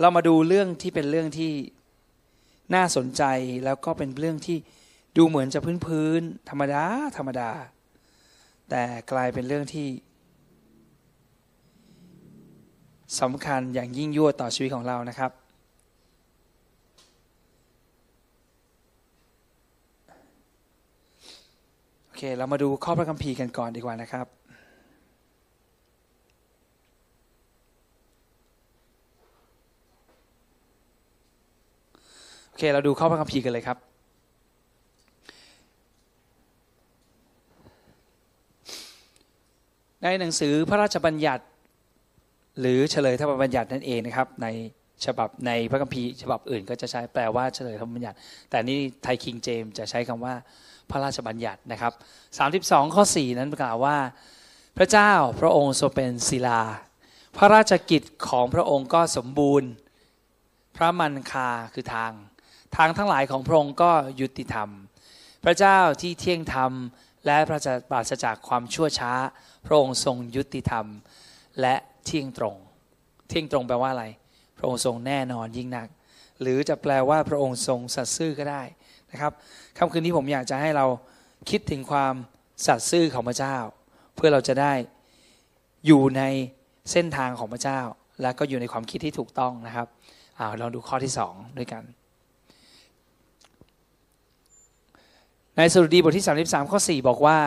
[0.00, 1.52] เรามาดูเรื่องที่เป็นเรื่องที่
[2.74, 3.22] น่าสนใจ
[3.64, 4.58] แล้วก็เป็นเรื่องที่
[5.16, 6.84] ดูเหมือนจะพื้นพื้นธรรมดา
[7.16, 7.50] ธรรมดา
[8.70, 8.82] แต่
[9.12, 9.88] กลายเป็นเรื่องที่
[13.20, 15.30] สำคัญอย่างยิ่งยวดต่อชีวิตของเรานะครับ
[22.04, 24.26] โอเค เรามาดูข้อพระคัมภีร์กันก่อนดีกว่านะครับ
[32.56, 33.78] อเค เราดูข้อพระคัมภีร์กันเลยครับ
[40.02, 41.44] ในหนังสือพระราชบัญญัติ
[42.60, 44.46] หรือเฉลยธรรมบัญญัตินั่นเองนะครับ ใน
[45.04, 48.16] ฉบับในพระคัมภีร์ฉบับอื่น ก็จะใช้แปลว่าเฉลยธรรมบัญญัติ
[48.50, 50.34] แต่นี่ไทยคิงเจมจะใช้คำว่า
[50.90, 51.92] พระราชบัญญัตินะครับ
[52.42, 53.96] 32 ข้อ 4 นั้นกล่าวว่า
[54.76, 56.60] พระเจ้าพระองค์ทรงเป็นศิลา
[57.36, 59.70] พระราชกิจของพระองค์ก็สมบูรณ์
[60.76, 62.12] พระมันคาคือทาง
[62.76, 64.68] ทางทั้งหลายของพระองค์ก็ยุติธรรม
[65.44, 66.72] พระเจ้าที่เที่ยงธรรม
[67.26, 69.12] และพระปราศจากความชั่วช้า
[69.66, 70.86] พระองค์ทรงยุติธรรม
[71.60, 72.56] และเที่ยงตรง
[73.28, 74.06] เที่ยงตรงแปลว่าอะไร
[74.58, 75.88] พระองค์ทรงแน่นอนยิ่งนัก
[76.40, 78.62] หรือจะแปลว่าพระองค์ทรงสัตย์ซื่อก็ได้
[79.10, 79.32] นะครับ
[79.78, 80.86] ค่ำคืนนี้ผมอยากจะให้เรา
[81.50, 82.14] คิดถึงความ
[82.66, 83.56] สัตย์ซื่อของพระเจ้า
[84.16, 84.72] เพื่อเราจะได้
[85.86, 86.22] อยู่ใน
[86.92, 87.80] เส้นทางของพระเจ้า
[88.22, 89.88] และก็อยู่ในความคิดที่ถูกต้องนะครับ
[90.38, 91.84] อ่าลองดูข้อที่สองด้วยกัน
[95.56, 97.38] ในสรุดีบทที่ 33 ข้อ 4 บอกว่า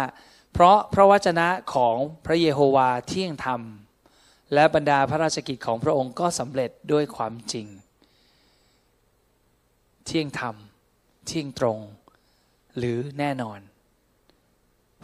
[0.54, 3.62] เพราะพระวจนะของพระเยโฮวาเที่ยงธรรม
[4.54, 7.68] และบรรดาพระราชกิจของพระองค์ก็สำเร็จด้วยความจริง
[10.06, 10.56] เที่ยงธรรม
[11.28, 11.80] เที่ยงตรง
[12.78, 13.60] หรือแน่นอน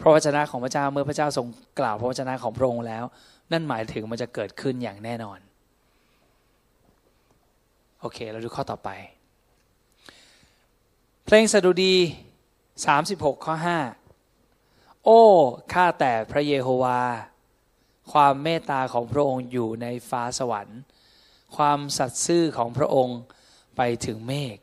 [0.00, 1.46] พระวจนะของพระเจ้าเมื่อพระเจ้าทรง
[1.80, 3.04] กล่าวพระวจนะของพระองค์แล้ว
[3.52, 5.38] นั่นหมายถึงมันจะเกิดขึ้นอย่างแน่นอน
[8.00, 8.90] โอเค เราดูข้อต่อไป
[11.24, 11.94] เพลงสดุดี
[12.84, 13.54] 36 ข้อ
[14.30, 15.22] 5 โอ้
[15.72, 17.00] ข้าแต่พระเยโฮวา
[18.12, 20.80] ความเมตตาของพระองค์อยู่ในฟ้าสวรรค์
[21.56, 23.20] ความสัตย์ซื่อของพระองค์
[23.76, 24.56] ไปถึงเมฆ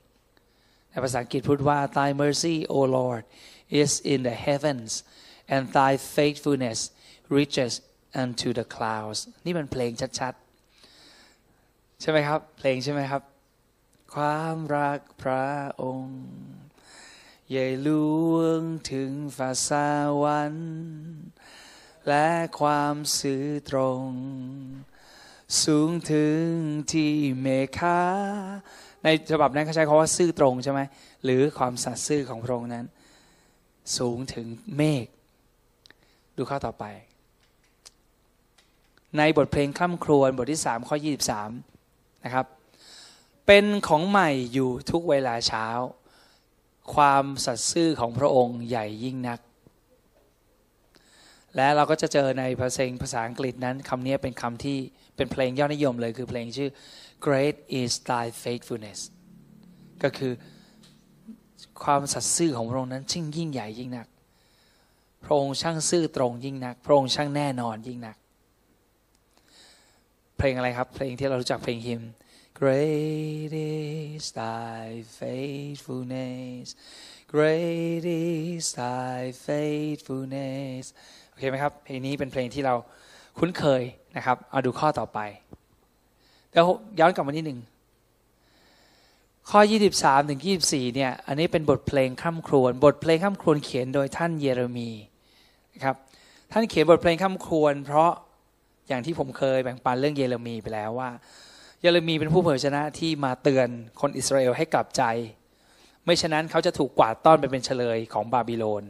[0.90, 3.24] ในภาษาอังกฤษพูดว่า Thy mercy O Lord
[3.82, 4.92] is in the heavens
[5.54, 6.80] and Thy faithfulness
[7.36, 7.74] reaches
[8.24, 13.22] unto the clouds นี่มันเพลงชัดๆ ใช่ไหมครับ เพลงใช่ไหมครับ
[14.16, 15.46] ความรักพระ
[15.82, 16.14] องค์
[17.56, 17.90] ใหญ่หล
[18.34, 19.70] วงถึงฟ้าส
[20.24, 20.72] วรรค์
[22.08, 22.28] และ
[22.60, 24.08] ความสื่อตรง
[25.64, 26.44] สูงถึง
[26.92, 27.48] ที่เม
[27.78, 28.00] ฆา
[29.04, 30.82] ในฉบับนั้นเขาใช้คำว่าซื่อตรงใช่ไหม
[31.24, 32.86] หรือความสัตย์ซื่อของพระองค์นั้น
[33.98, 35.06] สูงถึงเมฆ
[36.38, 36.86] ดูข้อต่อไป
[39.18, 40.96] ในบทเพลงคล่ำครวญบทที่ 3 ข้อ
[41.60, 42.46] 23 นะครับ
[43.46, 45.68] เป็นของใหม่อยู่ทุกเวลาเช้า
[46.94, 49.40] ความสัตย์ซื่อของพระองค์ใหญ่ยิ่งนัก
[51.56, 54.78] และเราก็จะเจอในภาษาภาษาอังกฤษนั้นคำนี้เป็นคำที่
[55.16, 56.70] เป็นเพลงยอดนิยมเลยคือเพลงชื่อ
[57.26, 59.00] Great is Thy faithfulness
[60.04, 60.34] ก็คือ
[61.84, 64.08] ความสัตย์ซื่อของพระองค์นั้นช่างยิ่งใหญ่ยิ่งนัก
[65.24, 68.18] พระองค์ช่างซื่อตรงยิ่งนัก พระองค์ช่างแน่นอนยิ่งนัก
[70.38, 72.02] เพลงอะไรครับ เพลงที่เรารู้จักเพลงฮิม
[72.60, 76.68] Great is Thy faithfulness
[77.34, 80.84] Great is Thy faithfulness
[81.30, 82.76] โอเคไหมครับ เพลงนี้เป็นเพลงที่เรา
[83.38, 83.82] คุ้นเคย
[84.16, 85.20] นะครับ เอาดูข้อต่อไป
[86.54, 86.66] แล้ว
[87.00, 87.60] ย้อนกลับมานิดหนึ่ง
[89.50, 89.60] ข้อ
[89.96, 94.90] 23 ถึง 24 เนี่ย อันนี้เป็นบทเพลงข้ามครวน บทเพลงข้ามครวนเขียนโดยท่านเยเรมี
[95.74, 95.96] นะครับ
[96.52, 98.12] ท่านเขียนบทเพลงข้ามครวน เพราะ
[98.88, 101.10] อย่างที่ผมเคยแบ่งปันเรื่องเยเรมีไปแล้วว่า
[101.86, 103.68] เยเรมีเป็นผู้เผยชนะที่มาเตือน
[104.02, 105.04] คนอิสราเอลให้กลับใจ
[106.06, 108.84] ไม่ฉะนั้นเขาจะถูกกวาดต้อนไปเป็นเฉลยของบาบิโลน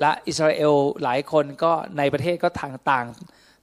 [0.00, 3.06] และอิสราเอลหลายคนก็ในประเทศก็ทางต่าง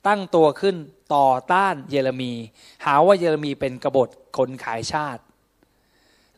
[0.07, 0.75] ตั้งตัวขึ้น
[1.15, 2.33] ต่อต้านเยเรมี
[2.85, 5.21] หาว่าเยเรมีเป็นกบฏคนขายชาติ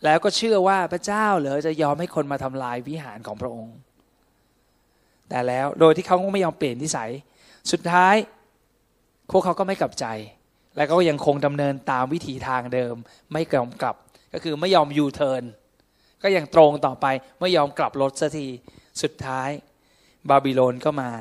[0.04, 3.76] แล้วก็เชื่อว่าพระเจ้าเหรอจะยอมให้คนมาทำลายวิหารของพระองค์
[5.30, 7.12] แต่แล้วโดยที่เขาก็ไม่ยอมเปลี่ยนนิสัย
[7.72, 8.16] สุดท้าย
[9.32, 10.08] พวกเขาก็ไม่กลับใจ
[10.78, 12.96] และก็ยังคงดำเนินตามวิถีทางเดิม
[13.34, 13.96] ไม่ยอมกลับ
[14.34, 15.44] ก็คือไม่ยอมยูเทิร์น
[16.24, 17.06] ก็ยังตรงต่อไป
[17.40, 18.48] ไม่ยอมกลับรถสักที
[19.02, 19.50] สุดท้าย
[20.30, 21.12] บาบิโลนก็มา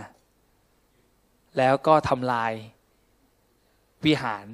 [1.59, 2.53] แล้วก็ทำลาย
[4.07, 4.47] วิหาร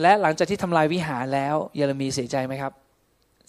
[0.00, 2.72] และหลังจากที่ทำลายวิหารแล้ว เยเรมีเสียใจไหมครับ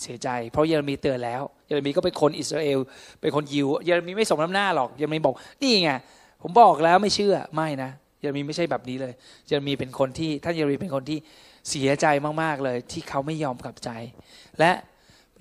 [0.02, 2.80] เสียใจเพราะเยเรมีเตือนแล้ว เยเรมีก็เป็นคนอิสราเอล
[3.22, 5.92] เป็นคนยิว เยเรมีไม่สมน้ำหน้าหรอก เยเรมีบอก นี่ไง
[6.42, 9.14] ผมบอกแล้วไม่เชื่อไม่นะ เยเรมีไม่ใช่แบบนี้เลย
[9.48, 11.20] เยเรมีเป็นคนที่ท่านเยเรมีเป็นคนที่
[11.70, 12.06] เสียใจ
[12.42, 13.90] มากๆเลย ที่เขาไม่ยอมกลับใจ
[14.60, 14.72] และ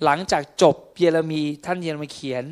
[0.03, 2.43] หลังจากจบเยเรมีท่านเยเรมีเขียน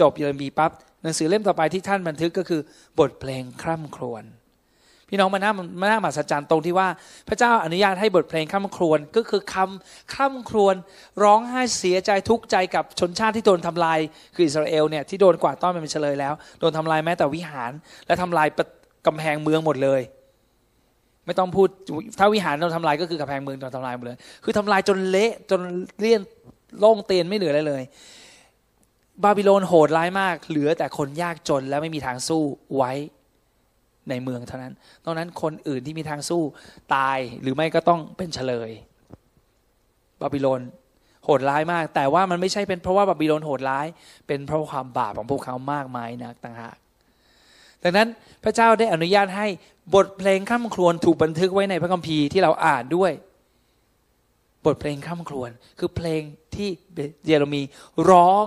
[0.00, 0.70] จบเยเรมีปั๊บ
[1.02, 2.60] หนังสือเล่มต่อไปที่ท่านบันทึกก็คือ
[2.98, 4.24] บทเพลงคร่ำครวญ
[5.08, 6.88] พี่น้องมาน้ามาน้ามหัศจรรย์ตรงที่ว่า
[7.28, 10.74] พระเจ้าอนุญาตให้บทเพลงคร่ำครวญก็คือคำคร่ำครวญ
[11.22, 13.98] ร้องไห้เสียใจทุกข์ใจกับชนชาติที่โดนทำลาย
[14.34, 17.72] คืออิสราเอลเนี่ยที่โดนกวาดต้อนเป็นเฉลยแล้ว โดนทำลายแม้แต่วิหาร
[18.06, 18.48] และทำลาย
[19.06, 20.00] กำแพงเมืองหมดเลย
[21.26, 21.68] ไม่ต้องพูด
[22.18, 25.60] ถ้าวิหารโดนทำลายก็คือกำแพงเมืองโดนทำลายหมดเลย คือทำลายจนเละจน
[26.00, 26.20] เลี่ยน
[26.78, 27.82] โล่งเตียนไม่เหลืออะไรเลย
[29.24, 32.42] บาบิโลนโหดร้ายมาก เหลือแต่คนยากจนและไม่มีทางสู้
[32.76, 32.92] ไว้
[34.08, 34.74] ในเมืองเท่านั้น
[35.04, 36.42] ตอนนั้นคนอื่นที่มีทางสู้
[36.94, 38.70] ตายหรือไม่ก็ต้องเป็นเฉลย
[40.20, 40.60] บาบิโลน
[41.24, 43.86] โหดร้ายมาก แต่ว่ามันไม่ใช่เป็นเพราะว่าบาบิโลนโหดร้าย
[44.26, 46.76] เป็นเพราะความบาปของพวกเขามากมายนักต่างหาก
[47.84, 48.08] ดังนั้น
[48.44, 49.46] พระเจ้าได้อนุญาตให้
[49.94, 53.12] บทเพลงข้ามครวนถูกบันทึกไว้ในพระคัมภีร์ที่เราอ่านด้วย
[54.66, 56.22] บทเพลงข้ามครวน คือเพลง
[56.54, 56.68] ที่
[57.26, 57.62] เยเรมี
[58.10, 58.44] ร้อง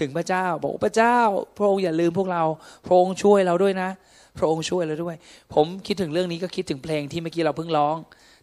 [0.00, 1.18] ถึงพระเจ้า บอกพระเจ้า
[1.56, 2.44] พระองค์อย่าลืมพวกเรา
[2.86, 3.90] พระองค์ช่วยเราด้วยนะ
[4.38, 5.16] พระองค์ช่วยเราด้วย
[5.54, 7.96] ผมคิดถึงเรื่องนี้ก็คิดถึงเพลงที่เมื่อกี้เราเพิ่งร้อง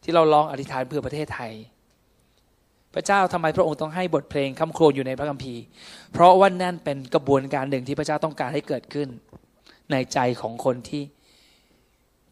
[0.03, 1.51] ที่เราร้องอธิษฐานเพื่อประเทศไทย
[2.93, 5.61] พระเจ้าทำไมพระองค์ต้องให้บทเพลงคำโครวญอยู่ในพระคัมภีร์
[6.13, 9.07] เพราะว่านั่นเป็นกระบวนการหนึ่งที่พระเจ้าต้องการให้เกิดขึ้น
[9.93, 11.03] ในใจของคนที่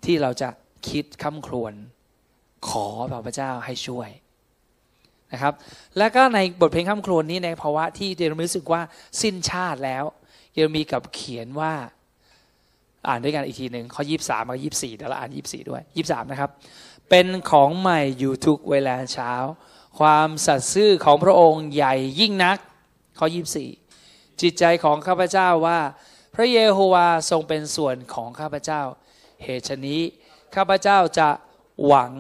[0.06, 0.50] ที่เราจะ
[0.90, 1.74] คิดคำครวญ
[2.68, 2.88] ขอ
[3.26, 4.10] พระเจ้าให้ช่วย
[5.32, 5.54] นะครับ
[5.98, 8.82] แล้วก็ในบทเพลงคำครวญนี้ในภาวะที่เยเรมีรู้สึกว่า
[9.22, 10.04] สิ้นชาติแล้ว
[10.54, 11.74] เยเรมีกับเขียนว่า
[13.08, 16.52] อ่านด้วยกันอีกทีหนึ่งข้อยี่สามกับยี่สี่เดี๋ยวเราอ่านยี่สี่ด้วยยี่สามนะครับ
[17.10, 19.34] เป็นของใหม่อยู่ทุกเวลาเช้า
[20.00, 22.58] ความสัตย์ซื่อของพระองค์ใหญ่ยิ่งนัก
[23.20, 23.70] ข้อยี่สี่
[24.42, 25.80] จิตใจของข้าพเจ้าว่า
[26.36, 28.82] พระเยโฮวาทรงเป็นส่วนของข้าพเจ้า
[29.44, 30.02] เหตุฉนี้
[30.56, 31.30] ข้าพเจ้าจะ
[31.86, 32.12] หวัง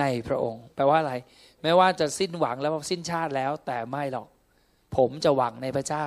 [0.00, 1.14] ในพระองค์ แปลว่าอะไร
[1.62, 4.26] ไม่ว่าจะสิ้นหวังแล้วสิ้นชาติแล้ว แต่ไม่หรอก
[4.96, 6.06] ผมจะหวังในพระเจ้า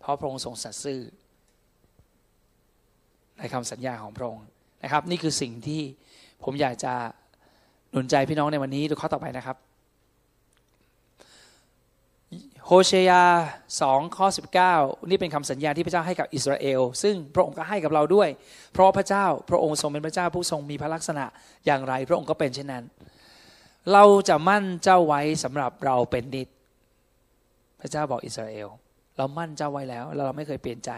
[0.00, 1.00] เพราะพระองค์ทรงสัตย์ซื่อ
[3.38, 4.44] ในคำสัญญาของพระองค์
[4.82, 5.82] นะครับ นี่คือสิ่งที่
[6.44, 6.94] ผมอยากจะ
[7.90, 9.56] หนุนใจพี่น้องในวันนี้ดูข้อต่อไปนะครับ
[12.61, 13.22] โฮเชยา
[13.70, 14.26] 2ข้อ
[14.68, 18.28] 19 นี่เป็นคำสัญญาที่พระเจ้าให้กับอิสราเอล ซึ่งพระองค์ก็ให้กับเราด้วย
[18.72, 21.24] เพราะพระเจ้าพระองค์ทรงเป็นพระเจ้าผู้ทรงมีพระลักษณะ
[21.66, 22.84] อย่างไร พระองค์ก็เป็นเช่นนั้น
[23.92, 26.48] เราจะมั่นเจ้าไว้สำหรับเราเป็นนิด
[27.80, 28.68] พระเจ้าบอกอิสราเอล
[29.16, 30.90] เรามั่นเจ้าไว้แล้วแล้วเราไม่เคยเปลี่ยนใจ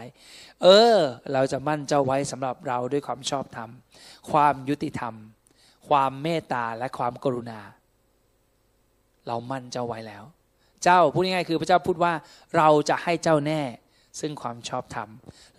[0.63, 0.95] เออ
[1.33, 3.69] เราจะมั่นเจ้าไว้สำหรับเราด้วยความชอบธรรม
[4.31, 5.13] ความยุติธรรม
[5.89, 7.59] ความเมตตาและความกรุณา
[9.27, 10.23] เรามั่นเจ้าไว้แล้ว
[10.83, 12.13] เจ้าพูดง่ายๆคือพระเจ้าพูดว่า
[12.57, 13.61] เราจะให้เจ้าแน่
[14.19, 15.09] ซึ่งความชอบธรรม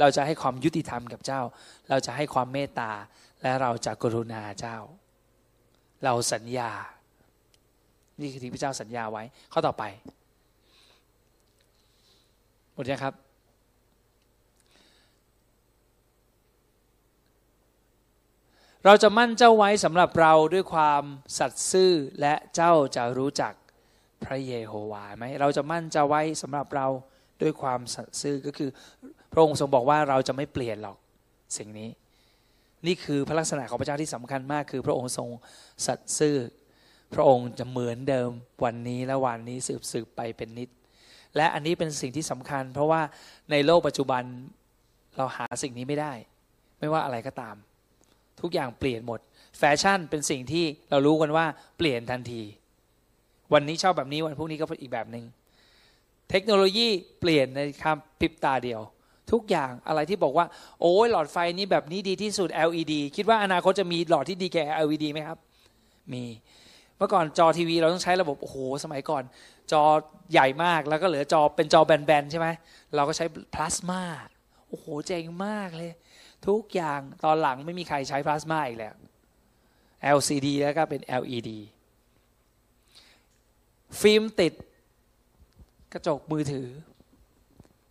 [0.00, 1.40] เราจะให้ความยุติธรรมกับเจ้า
[1.88, 2.90] เราจะให้ความเมตตา
[3.42, 4.78] และเราจะกรุณาเจ้า
[6.04, 6.70] เราสัญญา
[8.20, 9.22] นี่คือที่พระเจ้าสัญญาไว้
[9.52, 9.84] ข้อต่อไป
[12.74, 13.14] หมดยังครับ
[18.84, 21.02] เราจะมั่นเจ้าไว้สำหรับเราด้วยความ
[21.38, 23.52] สัตย์ซื่อและเจ้าจะรู้จัก
[24.24, 26.86] พระเยโฮวาไหมเราจะมั่นจ้าไว้สำหรับเรา
[27.42, 28.70] ด้วยความสัตย์ซื่อก็คือ
[29.32, 30.96] พระองค์ทรงบอกว่าเราจะไม่เปลี่ยนหรอก
[31.58, 31.88] สิ่งนี้
[32.86, 35.28] นี่คือพระลักษณะของพระเจ้าที่สำคัญมาก คือพระองค์ทรง
[35.86, 36.36] สัตย์ซื่อ
[37.14, 38.30] พระองค์จะเหมือนเดิม
[38.64, 40.69] วันนี้และวันนี้สืบสืบไปเป็นนิด
[41.36, 43.02] และอันนี้เป็นสิ่งที่สำคัญ เพราะว่า
[43.50, 44.22] ในโลกปัจจุบัน
[45.17, 46.12] เราหาสิ่งนี้ไม่ได้
[46.79, 47.56] ไม่ว่าอะไรก็ตาม
[48.41, 49.20] ทุกอย่างเปลี่ยนหมด
[49.58, 51.46] แฟชั่นเป็นสิ่งที่เรารู้กันว่า
[51.79, 52.43] เปลี่ยนทันที
[53.53, 55.24] วันนี้ชอบแบบนี้วันพรุ่งนี้ก็อีกแบบหนึง่ง
[56.31, 56.88] เทคโนโลยี
[57.20, 58.81] เปลี่ยนในคำพริบตาเดียว
[59.32, 60.46] ทุกอย่างอะไรที่บอกว่า
[60.81, 65.38] โอ้ยหลอดไฟนี้แบบนี้ดีที่สุด LED คิดว่าอนาคตจะมีหลอดที่ดีแก่ LED ไหมครับ
[66.12, 66.24] มี
[66.96, 69.22] เมื่อก่อนจอทีวีเราต้องใช้ระบบโอ้โหสมัยก่อน
[69.72, 69.82] จอ
[70.32, 72.48] ใหญ่มากแล้วก็เหลือจอเป็นจอแบนๆใช่ไหม
[72.94, 74.03] เราก็ใช้พลาสมา
[74.69, 75.93] โอ้โหเจ๋งมากเลย
[76.46, 78.94] ทุกอย่างตอนหลังไม่มีใครใช้พลาสมาอีกแล้ว
[80.17, 81.50] LCD แล้วก็เป็น LED
[84.03, 84.53] ฟิล์มติด
[85.93, 86.69] กระจกมือถือ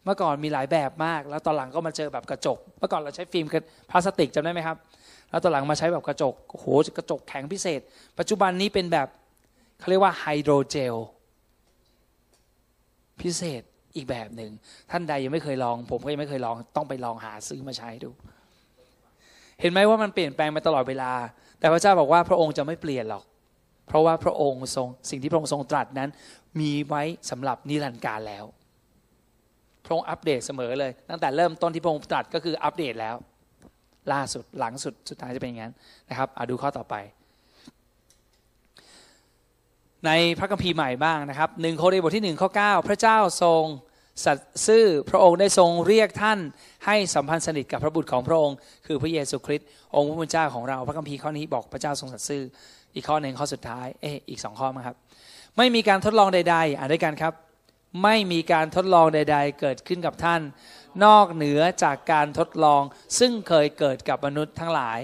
[0.03, 3.45] เมื่อก่อนมีหลายแบบมาก แล้วตอนหลังก็มาเจอแบบกระจก เมื่อก่อนเราใช้ฟิล์ม
[3.91, 4.77] พลาสติกจำได้ไหมครับ
[5.29, 6.65] แล้วตอนหลังมาใช้แบบกระจกโอ้โห
[6.97, 7.81] กระจกแข็งพิเศษ
[8.19, 9.07] ปัจจุบันนี้เป็นแบบ
[9.79, 10.95] เขาเรียกว่าไฮโดรเจล
[13.21, 13.61] พิเศษ
[13.95, 14.51] อีกแบบหนึ่ง
[14.91, 18.09] ท่านใดยังไม่เคยลอง ผมก็ยังไม่เคยลองต้องไปลองหาซื้อมาใช้ดู
[19.61, 21.11] เห็นไหมว่ามันเปลี่ยนแปลงมาตลอดเวลา
[21.59, 23.23] แต่พระเจ้าบอกว่าพระองค์จะไม่เปลี่ยนหรอก
[23.87, 26.09] เพราะว่าพระองค์ทรงสิ่งที่พระองค์ทรงตรัสนั้น
[26.59, 28.45] มีไว้สำหรับนิรันดร์การแล้ว
[29.85, 33.15] พระองค์อัปเดตเสมอเลย ตั้งแต่เริ่มต้นที่พระองค์ตรัสก็คืออัปเดตแล้ว
[34.13, 35.73] ล่าสุดหลังสุดสุดท้ายจะเป็นอย่างนั้น
[36.09, 36.95] นะครับอาดูข้อต่อไป
[40.05, 43.63] ในพระคัมภีร์ใหม่บ้างนะครับหนึ่งโครินธ์บทที่หนึ่งข้อ 9 พระเจ้าทรง
[44.25, 46.39] สัตย์ซื่อพระองค์ได้ทรงเรียกท่าน
[46.85, 52.43] ให้สัมพันธ์สนิทกับพระบุตรของพระองค์ คือพระเยซูคริสต์องค์พระผู้เป็นเจ้าของเรา พระคัมภีร์ข้อนี้บอกพระเจ้าทรงสัตย์ซื่อ
[52.95, 54.95] อีกข้อหนึ่งข้อสุดท้าย เอออีกสองข้อมั้งครับ
[55.57, 57.33] ไม่มีการทดลองใด ๆ อ่านด้วยกันครับ
[58.03, 60.41] ไม่มีการทดลองใด ๆ เกิดขึ้นกับท่าน
[61.05, 62.81] นอกเหนือจากการทดลอง
[63.19, 64.99] ซึ่งเคยเกิดกับมนุษย์ทั้งหลาย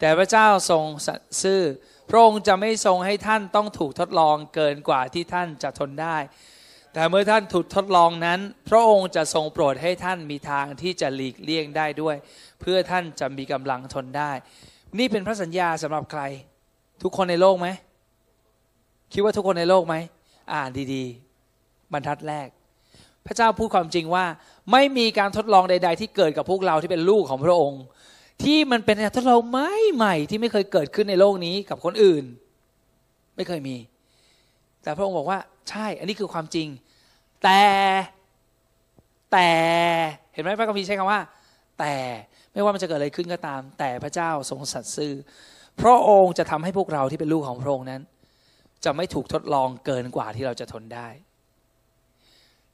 [0.00, 1.60] แต่พระเจ้าทรงสัตย์ซื่อ
[2.08, 6.16] พระองค์จะไม่ทรงให้ท่านต้องถูกทดลองเกินกว่าที่ท่านจะทนได้
[6.92, 12.16] แต่เมื่อท่านถูกทดลองนั้น พระองค์จะทรงโปรดให้ท่านมีทางที่จะหลีกเลี่ยงได้ด้วย
[12.60, 14.32] เพื่อท่านจะมีกำลังทนได้
[14.98, 16.22] นี่เป็นพระสัญญาสำหรับใคร
[17.02, 17.68] ทุกคนในโลกไหม
[19.12, 19.94] คิดว่าทุกคนในโลกไหม
[20.52, 22.48] อ่านดีๆ บรรทัดแรก
[23.26, 24.24] พระเจ้าพูดความจริงว่า
[24.72, 27.82] ไม่มีการทดลองใด ๆ ที่เกิดกับพวกเราที่เป็นลูกของพระองค์
[28.42, 32.24] ที่มันเป็นการทดลองใหม่ใหม่ที่ไม่เคยเกิดขึ้นในโลกนี้กับคนอื่น
[33.36, 33.76] ไม่เคยมี
[34.82, 35.38] แต่พระองค์บอกว่า
[35.70, 36.68] ใช่ อันนี้คือความจริง
[37.42, 37.62] แต่
[39.32, 39.50] แต่
[40.32, 41.20] เห็นไหมพระคัมภีร์ใช้คำว่า
[41.78, 41.94] แต่
[42.52, 45.12] ไม่ว่ามันจะเกิดอะไรขึ้นก็ตาม แต่พระเจ้าทรงสัตย์ซื่อ
[45.80, 48.02] พระองค์จะทำให้พวกเราที่เป็นลูกของพระองค์นั้น
[48.84, 51.08] จะไม่ถูกทดลองเกินกว่าที่เราจะทนได้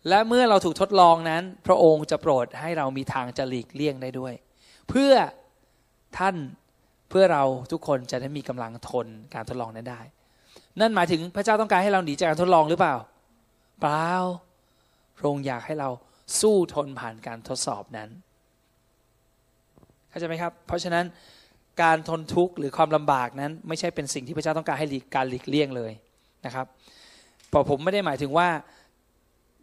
[0.09, 4.35] และเมื่อเราถูกทดลองนั้น พระองค์จะโปรดให้เรามีทางจะหลีกเลี่ยงได้ด้วย
[4.89, 5.13] เพื่อ
[6.19, 6.37] ท่าน
[7.11, 10.01] เพื่อเราทุกคนจะได้มีกำลังทนการทดลองนั้นได้
[10.81, 12.95] นั่นหมายถึงพระเจ้าต้องการให้เราหนีจากการทดลองหรือเปล่า
[13.81, 14.11] เปล่า
[15.17, 15.89] พระองค์อยากให้เรา
[16.41, 18.09] สู้ทนผ่านการทดสอบนั้น
[20.09, 21.05] เข้าใจไหมครับ เพราะฉะนั้น
[21.83, 25.93] การทนทุกข์หรือความลำบากนั้น ไม่ใช่เป็นสิ่งที่พระเจ้าต้องการให้การหลีกเลี่ยงเลย
[26.47, 26.67] นะครับ
[27.53, 28.49] พอผมไม่ได้หมายถึงว่า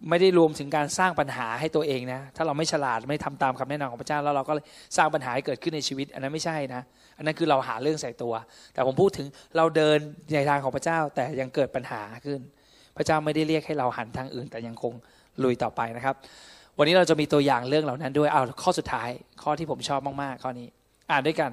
[0.10, 4.54] ไม่ได้รวมถึงการสร้างปัญหาให้ตัวเองนะ ถ้าเราไม่ฉลาดไม่ทำตามคำแนะนำของพระเจ้าแล้วเราก็
[4.98, 6.82] สร้างปัญหาให้เกิดขึ้นในชีวิต อันนั้นไม่ใช่นะ
[7.18, 8.34] อันนั้นคือเราหาเรื่องใส่ตัว
[8.74, 9.98] แต่ผมพูดถึงเราเดิน
[10.34, 12.40] ในทางของพระเจ้าแต่ยังเกิดปัญหาขึ้น
[12.98, 14.94] พระเจ้าไม่ได้เรียกให้เราหันทางอื่น แต่ยังคง
[15.44, 16.16] ลุยต่อไปนะครับ
[16.78, 19.10] วันนี้เราจะมีตัวอย่างเรื่องเหล่านั้นด้วยเอาข้อสุดท้าย
[19.44, 20.68] ข้อที่ผมชอบมากๆข้อนี้
[21.12, 21.52] อ่านด้วยกัน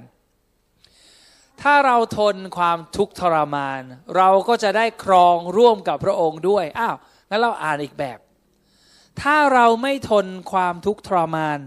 [1.62, 3.82] ถ้าเราทนความทุกข์ทรมาน
[4.16, 6.96] เราก็จะได้ครองร่วมกับพระองค์ด้วย อ้าว
[7.30, 8.18] งั้นเราอ่านอีกแบบ
[9.23, 11.61] ถ้าเราไม่ทนความทุกข์ทรมาน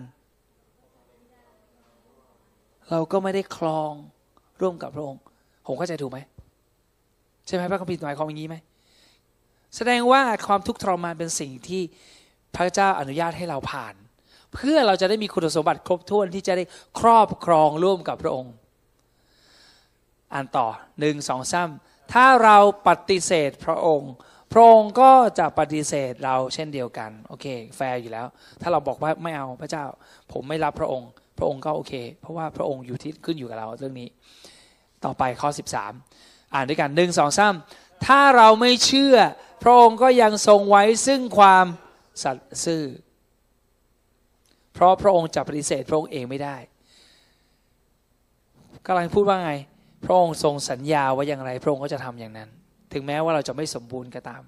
[2.90, 3.92] เราก็ไม่ได้ครอง
[4.62, 5.22] ร่วมกับพระองค์
[5.68, 6.20] ผมเข้าใจถูกไหม
[7.46, 8.56] ใช่ไหมพระคัมภีร์หมายความอย่างนี้ไหม
[9.76, 11.82] แสดงว่าความทุกข์ทรมานเป็นสิ่งที่
[12.56, 13.94] พระเจ้าอนุญาตให้เราผ่าน
[14.54, 16.64] เพื่อเราจะได้มีคุณสมบัติครบถ้วนที่จะได้
[17.00, 18.54] ครอบครองร่วมกับพระองค์
[20.34, 20.68] อ่านต่อ
[21.00, 22.58] หนึ่งสองซ้ำถ้าเรา
[22.88, 24.12] ปฏิเสธพระองค์
[24.54, 28.28] พระองค์ก็จะปฏิเสธเราเช่นเดียวกันโอเคแฟร์อยู่แล้ว
[28.62, 29.86] ถ้าเราบอกว่าไม่เอาพระเจ้า
[30.32, 34.10] ผมไม่รับพระองค์ พระองค์ก็โอเค เพราะว่าพระองค์อยู่ที่ขึ้นอยู่กับเราเรื่องนี้
[35.06, 35.50] ต่อไปข้อ
[36.00, 39.16] 13 อ่านด้วยกันหนึ่งสองซ้ำถ้าเราไม่เชื่อ
[39.64, 41.66] พระองค์ก็ยังทรงไว้ซึ่งความ
[42.24, 42.84] สัตย์ซื่อ
[44.74, 46.58] เพราะพระองค์จะปฏิเสธพระองค์เองไม่ได้
[48.86, 49.54] กำลังพูดว่าไง
[50.06, 52.50] พระองค์ทรงสัญญาว่าอย่างไร พระองค์ก็จะทำอย่างนั้น
[52.94, 54.44] ถึงแม้ว่าเราจะไม่สมบูรณ์ก็ตาม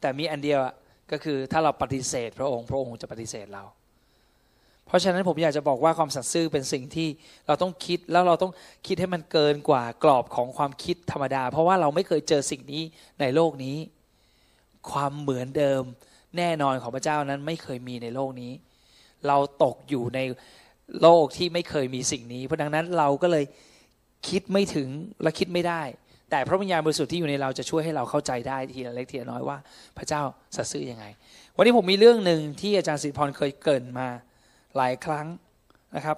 [0.00, 0.58] แต่มีอันเดียว
[1.12, 3.64] ก็คือถ้าเราปฏิเสธ พระองค์พระองค์จะปฏิเสธเรา
[4.86, 7.08] เพราะฉะนั้นผมอยากจะบอกว่าความสัตย์ซื่อเป็นสิ่งที่
[7.46, 8.52] เราต้องคิดแล้วเราต้อง
[8.86, 12.82] คิดให้มันเกินกว่ากรอบของความคิดธรรมดา เพราะว่าเราไม่เคยเจอสิ่งนี้
[13.20, 13.76] ในโลกนี้
[14.90, 15.82] ความเหมือนเดิม
[16.36, 18.52] แน่นอนของพระเจ้านั้นไม่เคยมีในโลกนี้
[19.26, 20.20] เราตกอยู่ใน
[21.00, 23.44] โลกที่ไม่เคยมีสิ่งนี้ เพราะดังนั้นเราก็เลย
[24.28, 24.88] คิดไม่ถึง
[25.22, 25.82] และคิดไม่ได้
[26.30, 29.58] แต่พระวิญญาณบริสุทธิ์ที่อยู่ในเราจะช่วยให้เราเข้าใจได้ทีละเล็กทีละน้อยว่า
[29.98, 30.22] พระเจ้า
[30.56, 31.04] สัตย์ซื่อยังไง
[31.56, 34.08] วันนี้ผมมีเรื่องหนึ่งที่อาจารย์สิริพรเคยเกินมา
[34.76, 35.26] หลายครั้ง
[35.96, 36.16] นะครับ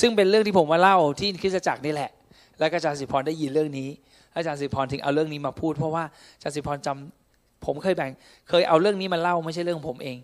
[0.00, 2.10] ซึ่งเป็นเรื่องที่ผมมาเล่าที่คริสตจักรนี่แหละ
[2.58, 3.88] แล้วอาจารย์สิริพรได้ยินเรื่องนี้
[4.36, 6.04] อาจารย์สิริพรถึงเอาเรื่องนี้มาพูด เพราะว่า
[6.36, 8.10] อาจารย์สิริพรจำผมเคยแบ่ง
[8.48, 10.16] เคยเอาเรื่องนี้มาเล่าไม่ใช่เรื่องผมเอง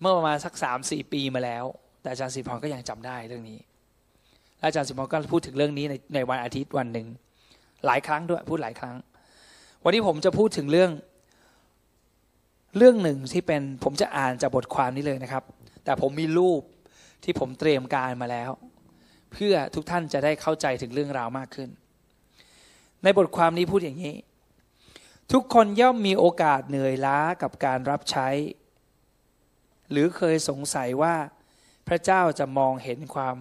[0.00, 1.64] เมื่อประมาณสักสามสี่ปีมาแล้ว
[2.04, 3.58] แต่อาจารย์สิพรก็ยังจำได้เรื่องนี้
[4.64, 7.06] อาจารย์สิพรก็พูดถึงเรื่องนี้ในในวันอาทิตย์วันหนึ่ง
[7.86, 8.96] หลายครั้งด้วยพูดหลายครั้ง
[9.84, 10.90] วันนี้ผมจะพูดถึงเรื่อง
[12.78, 15.44] เรื่องหนึ่งที่เป็นผมจะอ่านจากบทความนี้เลยนะครับ
[15.84, 16.62] แต่ผมมีรูป
[17.24, 18.50] ที่ผมเตรียมการมาแล้ว
[19.32, 21.68] เพื่อทุกท่านจะได้เข้าใจถึงเรื่องราวมากขึ้น
[23.02, 24.14] ในบทความนี้พูดอย่างนี้
[25.32, 28.28] ทุกคนย่อมมีโอกาสเหนื่อยล้ากับการรับใช้
[29.90, 31.14] หรือเคยสงสัยว่า
[31.88, 33.36] พระเจ้าจะมองเห็นความ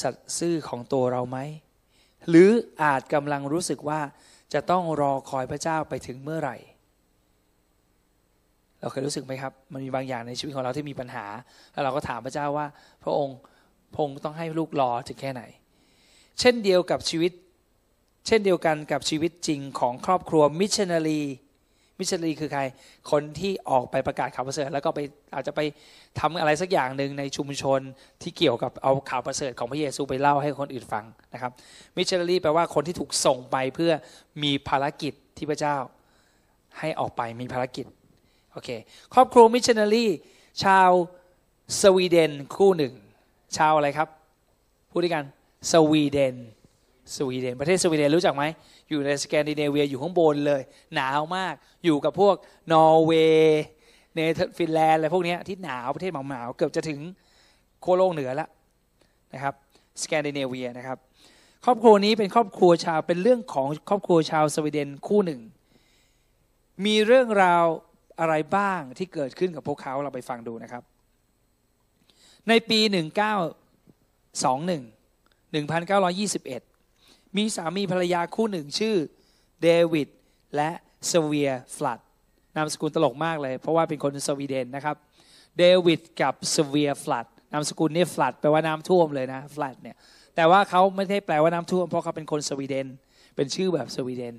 [0.00, 1.38] สัตย์ซื่อของตัวเราไหม
[2.28, 2.50] หรือ
[2.82, 4.00] อาจกำลังรู้สึกว่า
[4.52, 6.56] จะต้องรอคอยพระเจ้าไปถึงเมื่อไหร่
[8.80, 11.26] เราเคยรู้สึกไหมครับ มันมีบางอย่างในชีวิตของเราที่มีปัญหา
[11.72, 12.66] แล้วเราก็ถามพระเจ้าว่า
[13.02, 13.38] พระองค์
[13.96, 15.42] พงต้องให้ลูกรอถึงแค่ไหน
[16.40, 17.32] เช่นเดียวกับชีวิต
[18.26, 21.22] เช่นเดียวกันกับชีวิตจริงของครอบครัวมิชชันนารี
[22.00, 22.62] มิชชันนารีคือใคร
[23.10, 25.00] คนที่ออกไปประกาศข่าวประเสริฐ แล้วก็ไป
[25.34, 25.60] อาจจะไป
[26.20, 27.80] ทำอะไรสักอย่างหนึ่งในชุมชน
[28.22, 31.04] ที่เกี่ยวกับเอาข่าวประเสริฐของพระเยซูไปเล่าให้คนอื่นฟัง
[31.34, 31.52] นะครับ
[31.96, 33.92] มิชชันนารีแปลว่าคนที่ถูกส่งไปเพื่อ
[34.42, 35.76] มีภารกิจที่พระเจ้า
[36.78, 37.86] ให้ออกไปมีภารกิจ
[38.52, 38.68] โอเค
[39.14, 40.06] ครอบครัวมิชชันนารี
[40.64, 40.90] ชาว
[41.82, 42.94] สวีเดนคู่หนึ่ง
[43.56, 44.08] ชาวอะไรครับ
[44.90, 45.24] พูดด้วยกัน
[45.72, 46.36] สวีเดน
[47.16, 48.44] สวีเดน ประเทศสวีเดนรู้จักไหม
[48.88, 50.62] อยู่ในสแกนดิเนเวียอยู่ข้างบนเลย
[50.94, 52.34] หนาวมาก อยู่กับพวก
[52.72, 53.62] นอร์เวย์
[54.14, 57.00] เนเธอร์ฟินแลนด์อะไรพวกนี้ที่หนาวประเทศหนาวๆเกือบจะถึง
[57.80, 58.48] ขั้วโลกเหนือแล้ว
[59.34, 59.54] นะครับ
[60.02, 60.98] สแกนดิเนเวียนะครับ
[61.64, 65.40] ครอบครัวนี้เป็นครอบครัวชาวเป็นเรื่องของครอบครัวชาวสวีเดนคู่หนึ่ง
[66.84, 67.64] มีเรื่องราว
[68.20, 70.82] อะไรบ้างที่เกิดขึ้นกับพวกเขาเราไปฟังดูนะครับ
[72.48, 72.90] ในปี 1921
[75.52, 78.96] 1921 มีสามีภรรยาคู่หนึ่งชื่อ
[79.62, 80.08] เดวิด
[80.56, 80.70] และ
[81.12, 82.00] สเวียฟลัด
[82.56, 84.96] นามสกุลตลกมากเลย เพราะว่าเป็นคนสวีเดนนะครับ
[85.58, 89.96] เดวิดกับสเวียฟลัดนามสกุลนี่ฟลัดแปลว่าน้ำท่วมเลยนะฟลัดเนี่ย
[90.36, 92.86] แต่ว่าเขาไม่ได้แปลว่าน้ำท่วม เพราะเขาเป็นคนสวีเดน
[93.36, 94.34] เป็นชื่อแบบสวีเดน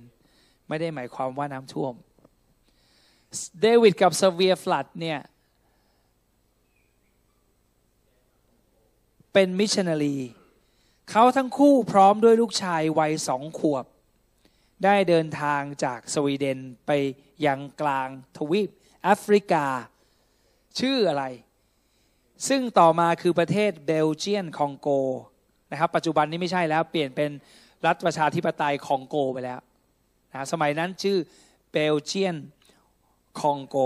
[0.68, 1.94] ไม่ได้หมายความว่าน้ำท่วม
[3.62, 5.20] เดวิดกับสเวียฟลัดเนี่ย
[9.34, 10.18] เป็นมิชชันนารี
[11.12, 13.86] เขาทั้งคู่พร้อมด้วยลูกชายวัยสองขวบ
[14.84, 16.92] ได้เดินทางจากสวีเดนไป
[17.46, 18.70] ยังกลางทวีป
[19.04, 19.66] แอฟริกา
[20.80, 21.26] ชื่ออะไร
[22.48, 24.90] ซึ่งต่อมาคือประเทศเบลเจียนคองโก
[25.72, 27.30] นะครับ ปัจจุบันนี้ไม่ใช่แล้วเปลี่ยนเป็น
[27.86, 29.60] รัฐประชาธิปไตยคองโกไปแล้ว
[30.32, 31.18] นะสมัยนั้นชื่อ
[31.72, 32.36] เบลเจียน
[33.40, 33.78] คองโก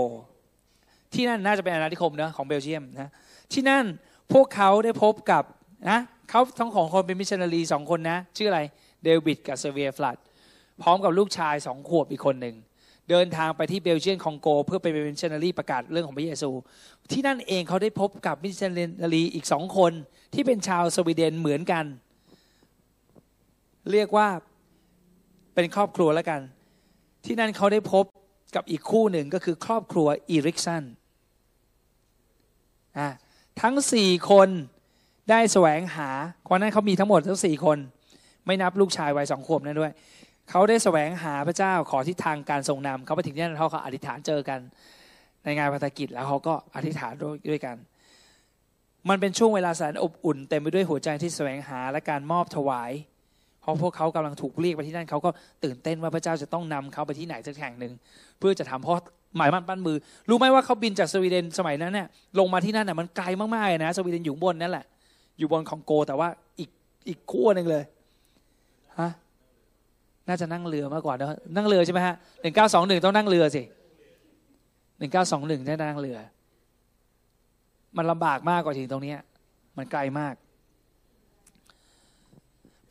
[1.12, 3.10] ที่นั่นน่าจะเป็นอาณานิคมนะของเบลเยียมนะ
[3.52, 3.84] ที่นั่น
[4.32, 5.44] พวกเขาได้พบกับ
[5.90, 6.00] นะ
[6.30, 8.60] เขาทั้งสองคนเป็นมิชชันนารีสองคนนะ ชื่ออะไร
[9.04, 10.16] เดวิดกับสเวียฟลัด
[10.82, 12.56] พร้อมกับลูกชายสองขวบอีกคนหนึ่ง
[13.10, 16.50] เดินทางไปที่เบลเจียนคองโก เพื่อไปเป็นมิชชันนารีประกาศเรื่องของพระเยซู
[17.12, 19.92] ที่นั่นเองเขาได้พบกับมิชชันนารีอีกสองคน
[20.34, 21.84] ที่เป็นชาวสวีเดนเหมือนกัน
[23.92, 24.28] เรียกว่า
[25.54, 26.40] เป็นครอบครัวแล้วกัน
[27.24, 28.04] ที่นั่นเขาได้พบ
[28.54, 30.84] กับอีกคู่หนึ่งก็คือครอบครัวอีริกสัน
[33.62, 34.48] ทั้งสี่คน
[35.30, 36.08] ได้แสวงหา
[36.42, 37.78] เพราะนั้นเขามีทั้งหมดทั้งสี่คน
[38.46, 39.92] ไม่นับลูกชายวัยสองขวบนั่นด้วย
[40.50, 44.60] เขาได้แสวงหาพระเจ้าขอทิศทางการทรงนำเขาไปถึงที่นั่นเขาก็อธิษฐานเจอกัน
[45.44, 47.12] ในงานพัฒกิจแล้วเขาก็อธิษฐาน
[47.50, 47.76] ด้วยกัน
[49.08, 52.92] มันเป็นช่วงเวลาแสนอบอุ่นเต็มไปด้วยหัวใจที่แสวงหาและการมอบถวาย
[53.60, 55.30] เพราะพวกเขากำลังถูกเรียกไปที่นั่นเขาก็
[55.64, 57.92] ตื่นเต้นว่าพระเจ้าจะต้องนำเขาไปที่ไหนสักแห่งหนึ่ง
[58.38, 58.96] เพื่อจะทำเพราะ
[59.36, 59.96] หมายมั่นปั้นมือ
[60.28, 64.84] รู้ไหมว่าเขาบินจากสวีเดนสมัยนั้นเนี่ยลงมาที่นั่นน่ะมันไกลมากๆเลยนะสวีเดนอยู่บนนั่นแหละ
[65.38, 66.28] อยู่บนของโกแต่ว่า
[66.58, 66.70] อีก
[67.08, 67.84] อีกขั้วหนึ่งเลย
[68.98, 69.10] ฮะ
[70.28, 73.62] น่าจะนั่งเรือมากกว่านะนั่งเรือใช่ไหมฮะหนึ่งเก้าสองหนึ่งต้องนั่งเรือสิ
[74.98, 76.18] หนึ่งเก้าสองหนึ่งได้นั่งเรือ
[77.96, 79.14] มันลำบากมากกว่าถึงตรงนี้
[79.76, 80.34] มันไกลมาก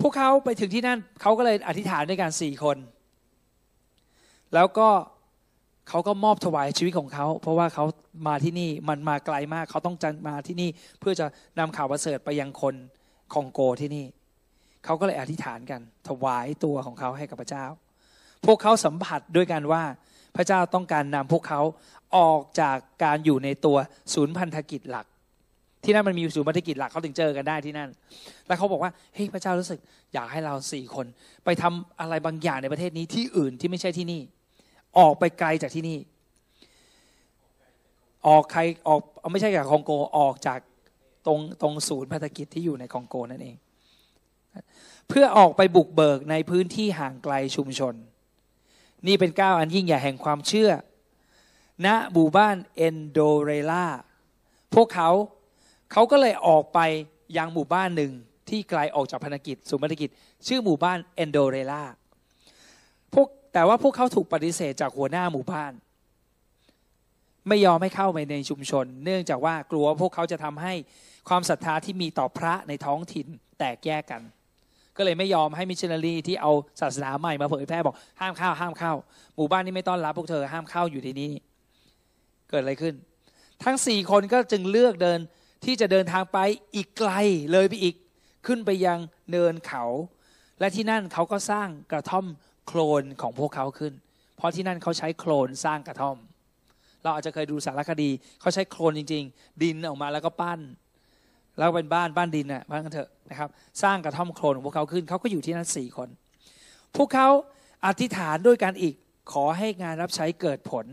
[0.01, 2.77] พวกเขาไปถึงที่นั่นเขาก็เลยอธิษฐานด้วยกันสี่คน
[4.53, 4.89] แล้วก็
[5.89, 7.85] เขาก็มอบถวายชีวิตของเขา เพราะว่าเขา
[8.27, 10.69] มาที่นี่มันมาไกลมาก เขาต้องจัมาที่นี่
[10.99, 11.25] เพื่อจะ
[11.59, 12.75] นำข่าวประเสริฐไปยังคน
[13.33, 14.05] คองโกที่นี่
[14.85, 17.65] เขาก็เลยอธิษฐานกัน ถวายตัวของเขาให้กับพระเจ้า
[18.45, 19.83] พวกเขาสัมผัสด้วยกันว่า
[20.35, 21.61] พระเจ้าต้องการนำพวกเขา
[22.17, 23.77] ออกจากการอยู่ในตัว
[24.13, 25.05] ศูนย์พันธกิจหลัก
[25.83, 27.89] ที่นั่นมันมีศูนย์พันธกิจหลักเขาถึงเจอกันได้ที่นั่น
[28.47, 29.79] แล้วเขาบอกว่าเฮ้ยพระเจ้ารู้สึก
[30.13, 31.05] อยากให้เราสี่คน
[31.45, 34.21] ไปทำอะไรบางอย่างในประเทศนี้ที่อื่นที่ไม่ใช่ที่นี่
[34.99, 35.97] ออกไปไกลจากที่นี่
[38.27, 38.99] ออกใครออก
[39.31, 40.59] ไม่ใช่จากคองโกออกจาก
[41.25, 43.55] ตรงตรงศูนย์พัฒกิจที่อยู่ในคองโกนั่นเอง
[45.09, 47.95] เพื่อออกไปบุกเบิกในพื้นที่ห่างไกลชุมชน
[49.07, 50.71] นี่เป็นก้าวอันยิ่งใหญ่แห่งความเชื่อ
[51.85, 53.85] ณหมู่บ้านเอนโดเรล่า
[54.75, 55.09] พวกเขา
[55.91, 56.79] เขาก็เลยออกไป
[57.37, 58.11] ยังหมู่บ้านหนึ่ง
[58.49, 60.09] ที่ไกลออกจากพันธกิจศูนย์พันธกิจ
[60.47, 61.83] ชื่อหมู่บ้านเอนโดเรล่า
[63.13, 65.71] พวกแต่ว่าพวกเขาถูกปฏิเสธจากหัวหน้าหมู่บ้าน
[67.47, 70.73] ไม่ยอมให้เข้าไปในชุมชน เนื่องจากว่ากลัวพวกเขาจะทำให้
[71.29, 73.27] ความศรัทธาที่มีต่อพระในท้องถิ่น
[73.59, 74.21] แตกแยกกัน
[74.97, 78.93] ก็เลยไม่ยอมให้มิชชันนารีที่เอาศาสนาใหม่มาเผยแพร่บอกห้ามเข้าห้ามเข้า
[79.35, 81.31] หมู่บ้านนี้ไม่ต้อนรับพวกเธอห้ามเข้าอยู่ที่นี่
[82.49, 82.93] เกิดอะไรขึ้น
[83.63, 85.19] ทั้งสี่คนก็จึงเลือกเดิน
[85.65, 86.39] ที่จะเดินทางไป
[86.75, 87.11] อีกไกล
[87.51, 87.95] เลยไปอีก
[88.47, 88.99] ขึ้นไปยัง
[89.31, 89.83] เนินเขา
[90.59, 92.25] และที่นั่นเขาก็สร้างกระท่อม
[92.67, 93.93] โคลนของพวกเขาขึ้น
[94.37, 96.17] เพราะที่นั่นเขาใช้โคลนสร้างกระท่อม
[97.03, 98.09] เราอาจจะเคยดูสารคดี
[98.41, 100.59] เขาใช้โคลนจริง ๆ ดินออกมาแล้วก็ปั้น
[101.57, 103.49] แล้วเป็นบ้านบ้านดินอะบ้านกันเถอะนะครับ
[103.83, 106.09] สร้างกระท่อมโคลนของพวกเขาขึ้นเขาก็อยู่ที่นั่นสี่คน
[106.95, 107.27] พวกเขา
[107.85, 108.95] อธิษฐานด้วยกันอีก
[109.31, 110.85] ขอให้งานรับใช้เกิดผล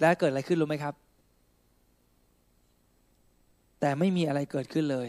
[0.00, 0.94] และเกิดอะไรขึ้นรู้ไหมครับ
[3.80, 5.08] แต่ไม่มีอะไรเกิดขึ้นเลย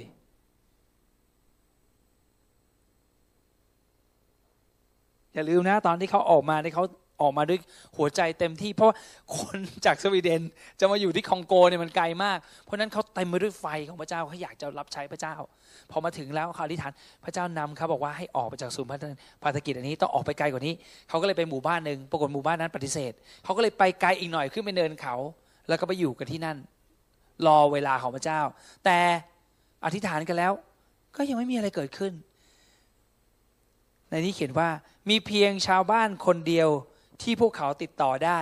[5.33, 6.85] อย่าลืมนะ ตอนที่เขาออกมาที่เขา
[7.21, 7.59] ออกมาด้วย
[7.97, 8.93] หัวใจเต็มที่ เพราะ
[9.37, 10.41] คนจากสวีเดน
[10.79, 15.35] จะมาอยู่ที่คองโกเนี่ยมันไกลมาก เพราะนั้นเขาเต็มไปด้วยไฟของพระเจ้าเขาอยากจะรับใช้พระเจ้า
[15.91, 16.91] พอมาถึงแล้วเขาอธิษฐาน
[17.25, 18.91] พระเจ้านำเขาบอกว่าให้ออกไปจากศูนย์
[19.43, 20.73] พัฒกิจอันนี้ต้องออกไปไกลกว่านี้
[21.09, 23.11] เขาก็เลยไปหมู่บ้านหนึ่งปรากฏหมู่บ้านนั้นปฏิเสธ
[23.43, 25.15] เขาก็เลยไปไกลอีกหน่อยขึ้นไปเนินเขา
[25.67, 26.57] แล้วก็ไปอยู่กันที่นั่น
[27.47, 28.41] รอเวลาของพระเจ้า
[28.85, 28.97] แต่
[29.85, 30.51] อธิษฐานกันแล้ว
[31.15, 32.13] ก็ยังไม่มีอะไรเกิดขึ้น
[34.09, 34.69] ในนี้เขียนว่า
[35.09, 36.69] มีเพียงชาวบ้านคนเดียว
[37.21, 38.39] ที่พวกเขาติดต่อได้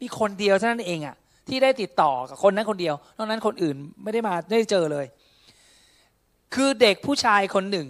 [0.00, 1.16] มีคนเดียวเท่านั้นเองอะ
[1.48, 5.06] ที่ได้ติดต่อกับคนนั้นคนเดียวนอกนั้นคนอื่นไม่ได้มาไม่ได้เจอเลย
[6.54, 7.88] คือเด็กผู้ชายคนหนึ่ง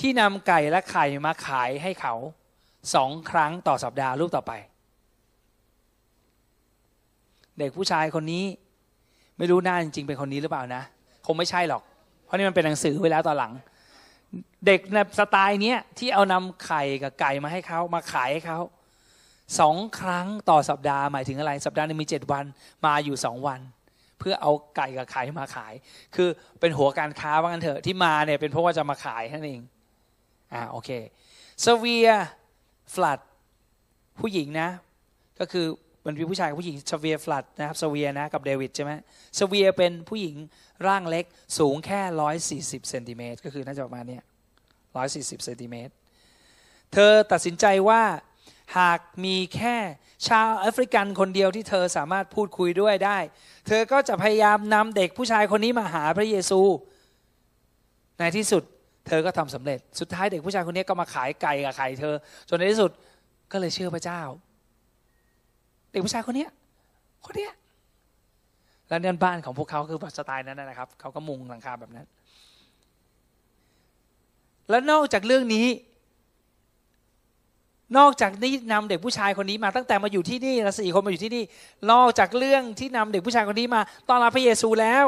[0.00, 2.14] ที่นำไก่และไข่มาขายให้เขา
[2.94, 4.52] สองครั้งต่อสัปดาห์รูปต่อไป
[7.58, 8.44] เด็กผู้ชายคนนี้
[9.38, 10.82] ไม่รู้หน้าจริงๆเป็นคนนี้หรือเปล่านะ
[11.26, 11.82] คงไม่ใช่หรอก
[12.24, 13.52] เพราะนี่มันเป็นหนังสือไว้แล้วตอนหลัง
[14.66, 18.58] เด็กในสไตล์นี้ที่เอานำไข่กับไก่มาให้เขามาขายให้เขา
[19.60, 22.44] สองครั้งต่อสัปดาห์หมายถึงอะไร สัปดาห์นึงมีเจ็ดวัน
[22.86, 23.60] มาอยู่สองวัน
[24.18, 25.74] เพื่อเอาไก่กับไข่มาขาย
[26.14, 26.28] คือ
[26.60, 29.62] เป็นหัวการค้าว่างั้นเถอะที่มาเนี่ยเป็นเพราะว่าจะมาขายนั่นเอง
[30.52, 30.90] อ่าโอเค
[31.64, 32.10] สเวีย
[32.94, 33.20] ฟลัด
[34.20, 34.68] ผู้หญิงนะ
[35.40, 35.66] ก็คือ
[36.06, 38.92] มันมีผู้ชายกับผู้หญิงสเวียฟลัดนะครับสเวียนะกับเดวิดใช่ไหม
[39.38, 40.36] สเวียเป็นผู้หญิง
[40.86, 41.24] ร่างเล็ก
[41.58, 44.18] สูงแค่ร้อยสี่สิบเซนติเมตรก็คือน่าจะประมาณนี้
[44.96, 45.92] ร้อยสี่สิบเซนติเมตร
[46.92, 48.02] เธอตัดสินใจว่า
[48.78, 49.76] หากมีแค่
[50.28, 53.18] ชาวแอฟริกันคนเดียวที่เธอสามารถพูดคุยด้วยได้
[53.66, 56.60] เธอก็จะพยายามนำเด็กผู้ชายคนนี้มาหาพระเยซู
[58.18, 58.62] ในที่สุด
[59.06, 62.14] เธอก็ทำสำเร็จ สุดท้ายเด็กผู้ชายคนนี้ก็มาขายไก่กับไข่เธอ
[62.48, 62.90] จนในที่สุด
[63.52, 64.20] ก็เลยเชื่อพระเจ้า
[65.90, 66.46] เด็กผู้ชายคนนี้
[67.26, 67.48] คนนี้
[68.88, 72.06] แล้วเนี่ยบ้านของพวกเขาคือสไตล์นั้นนะครับ เขาก็มุงหลังคาแบบนั้น
[74.70, 75.66] แล้วนอกจากเรื่องนี้
[77.98, 81.44] นอกจากนี้นำเด็กผู้ชายคนนี้มาตั้งแต่มาอยู่ที่นี่นะสี่คนมาอยู่ที่นี่
[81.92, 85.06] นอกจากเรื่องที่นำเด็กผู้ชายคนนี้มาต้อนรับพระเยซูแล้ว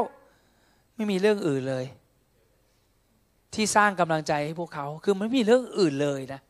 [0.96, 1.85] ไม่มีเรื่องอื่นเลย
[3.55, 6.40] ที่สร้างกำลังใจให้พวกเขาคือไม่มีเรื่องอื่นเลยนะ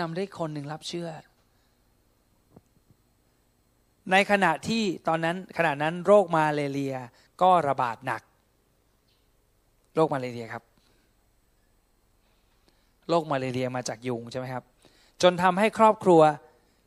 [0.00, 1.08] นำได้คนหนึ่งรับเชื่อ
[4.12, 6.96] ในขณะที่ตอนนั้นขณะนั้นโรคมาเลเรีย
[7.42, 8.22] ก็ระบาดหนัก
[9.94, 10.62] โรคมาเลเรียครับ
[13.08, 14.62] โรคมาเรียมาจากยุงใช่ไหมครับ
[15.22, 16.20] จนทำให้ครอบครัว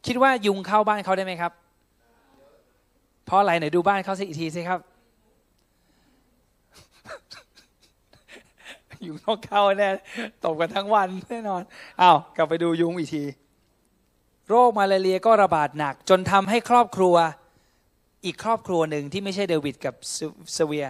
[0.05, 1.51] คิดว่ายุงเข้าบ้านเขาได้ไหมครับ
[3.25, 4.79] เพราะอะไรไหนดูบ้านเขาสิอีกทีสิครับ
[9.07, 9.89] ยุงต้องเข้าแน่
[10.45, 11.61] ตกกันทั้งวันแน่นอน
[12.01, 13.23] อ้าวกลับไปดูยุงอีกที
[14.49, 17.15] โรคมาเรียก็ระบาดหนัก จนทำให้ครอบครัว
[18.25, 19.95] อีกครอบครัวหนึ่งที่ไม่ใช่เดวิดกับ
[20.53, 20.87] เซเวีย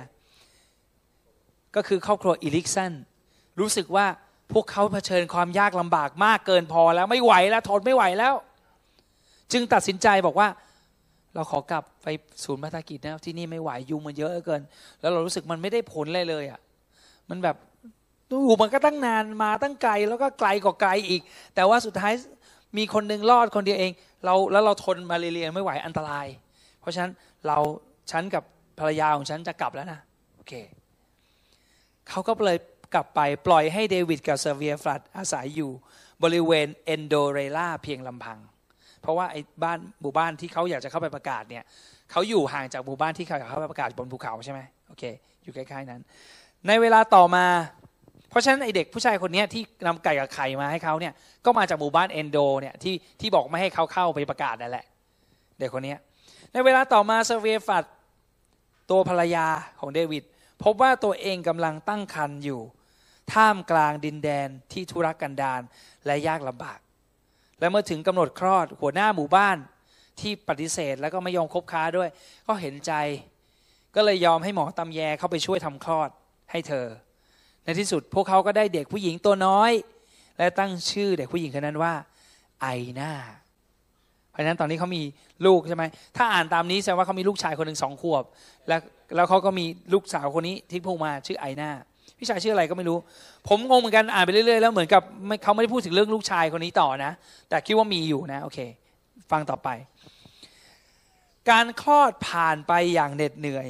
[1.76, 2.94] ก็คือครอบครัวอิลิกสัน
[3.60, 4.06] รู้สึกว่า
[4.54, 8.34] พวกเขาเผชิญความยากลำบากมากเกินพอแล้วไม่ไหวแล้วทนไม่ไหวแล้ว
[9.52, 10.48] จึงตัดสินใจบอกว่า
[11.36, 12.08] เราขอกลับไป
[12.44, 14.62] ศูนย์พัฒกิจนะที่นี่ไม่ไหวยุงมันเยอะเกิน
[15.02, 16.60] แล้วเรารู้สึกมันไม่ได้ผลเลยเลยอะ
[17.30, 17.56] มันแบบ
[18.28, 21.22] อยู่มันก็ตั้งนานมาตั้งไกลแล้วก็ไกลกว่าไกลอีก
[21.56, 22.14] แต่ว่าสุดท้าย
[22.78, 23.92] มีคนนึงรอดคนเดียวเอง
[24.26, 26.28] เราแล้วเราทนมาเรียนไม่ไหวอันตราย
[26.80, 27.12] เพราะฉะนั้น
[27.48, 27.58] เรา
[28.12, 28.44] ฉันกับ
[28.80, 30.00] ภรรยาของฉันจะกลับแล้วนะ
[30.36, 30.54] โอเค
[32.10, 32.58] เขาก็เลย
[32.94, 35.72] กลับไปปล่อยให้เดวิดกับเซเวียฟลัดอาศัยอยู่
[36.24, 38.38] บริเวณเอนโดเรล่าเพียงลำพัง
[39.02, 41.64] เพราะว่าไอ้บ้านหมู่บ้านที่เขาอยากจะเข้าไปประกาศเนี่ย
[42.12, 45.04] เขาอยู่ห่างจากหมู่บ้านที่เขาอยากเข้าไปประกาศบนภูเขาใช่ไหมโอเค
[45.44, 46.02] อยู่ใกล้ๆนั้น
[46.68, 47.46] ในเวลาต่อมา
[48.30, 51.14] เพราะฉะนั้นไอเด็กผู้ชายคนนี้ที่นำไก่กับไข่มาให้เขาเนี่ย
[51.46, 54.86] ก็มาจากหมู่บ้านเอนโดเนี่ยที่ที่บอกไม่ให้เขาเข้าไปประกาศนั่นแหละ
[55.60, 55.96] เด็กคนนี้
[56.52, 57.84] ในเวลาต่อมาเซเวียฟัด
[58.90, 59.46] ตัวภรรยา
[59.80, 60.24] ของเดวิด
[60.64, 62.62] พบว่าตัวเองกำลังตั้งครรภ์อยู่
[63.34, 65.62] ท่ามกลางดินแดนที่ทุรกันดาร
[66.06, 66.80] และยากลำบาก
[67.60, 69.58] และเมื่อถึงกำหนดคลอดหัวหน้าหมู่บ้าน
[70.20, 72.10] ที่ปฏิเสธแล้วก็ไม่ยอมคบค้าด้วย
[72.48, 72.94] ก็เห็นใจ
[73.96, 76.10] ก็เลยยอมให้หมอตำแยเข้าไปช่วยทำคลอด
[76.52, 76.86] ให้เธอ
[77.64, 79.72] ในที่สุดพวกเขาก็ได้เด็กผู้หญิงตัวน้อย
[80.38, 81.94] และตั้งชื่อเด็กผู้หญิงคนนั้นว่า
[82.62, 82.68] ไอ
[83.00, 83.14] นา
[84.32, 85.04] เพราะฉะนั้นตอนนี้เขามี
[85.46, 85.84] ลูกใช่ไหม
[86.18, 88.24] ถ้าอ่านตามนี้แสดงว่าเขามีลูกชายคนหนึ่งสองขวบ
[88.68, 88.80] แล้ว
[89.16, 91.72] แล้วเขาก็มีลูกสาวคนนี้ที่พุ่งมาชื่อไอนา
[92.20, 92.98] พี่ชายชื่ออะไรก็ไม่รู้
[93.48, 95.02] ผมงงเหมือนกันอ่านไปเรื่อยๆแล้วเหมือนกับ
[95.44, 97.12] เขาไม่ได้พูดถึงเรื่องลูกชายคนนี้ต่อนะ
[97.50, 98.60] แต่คิดว่ามีอยู่นะโอเค
[99.32, 99.70] ฟังต่อไป
[101.50, 103.68] การคลอดผ่านไปอย่างเหน็ดเหนื่อย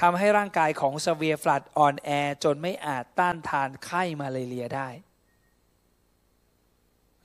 [0.00, 2.10] ทำให้ร่างกายของสเวียฟลัดอ่อนแอ
[2.44, 4.88] จนไม่อาจต้านทานไข้มาเลเรียได้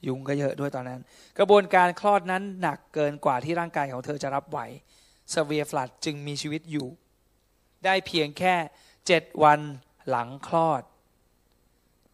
[0.07, 1.01] ยุงก็เยอะด้วยตอนนั้น
[1.37, 4.59] กระบวนการคลอดนั้นหนักเกินกว่าที่ร่างกายของเธอจะรับไหว
[5.33, 6.87] สเวียฟลัดจึงมีชีวิตอยู่
[7.85, 8.55] ได้เพียงแค่
[9.07, 9.59] เจ็ดวัน
[10.09, 10.83] หลังคลอด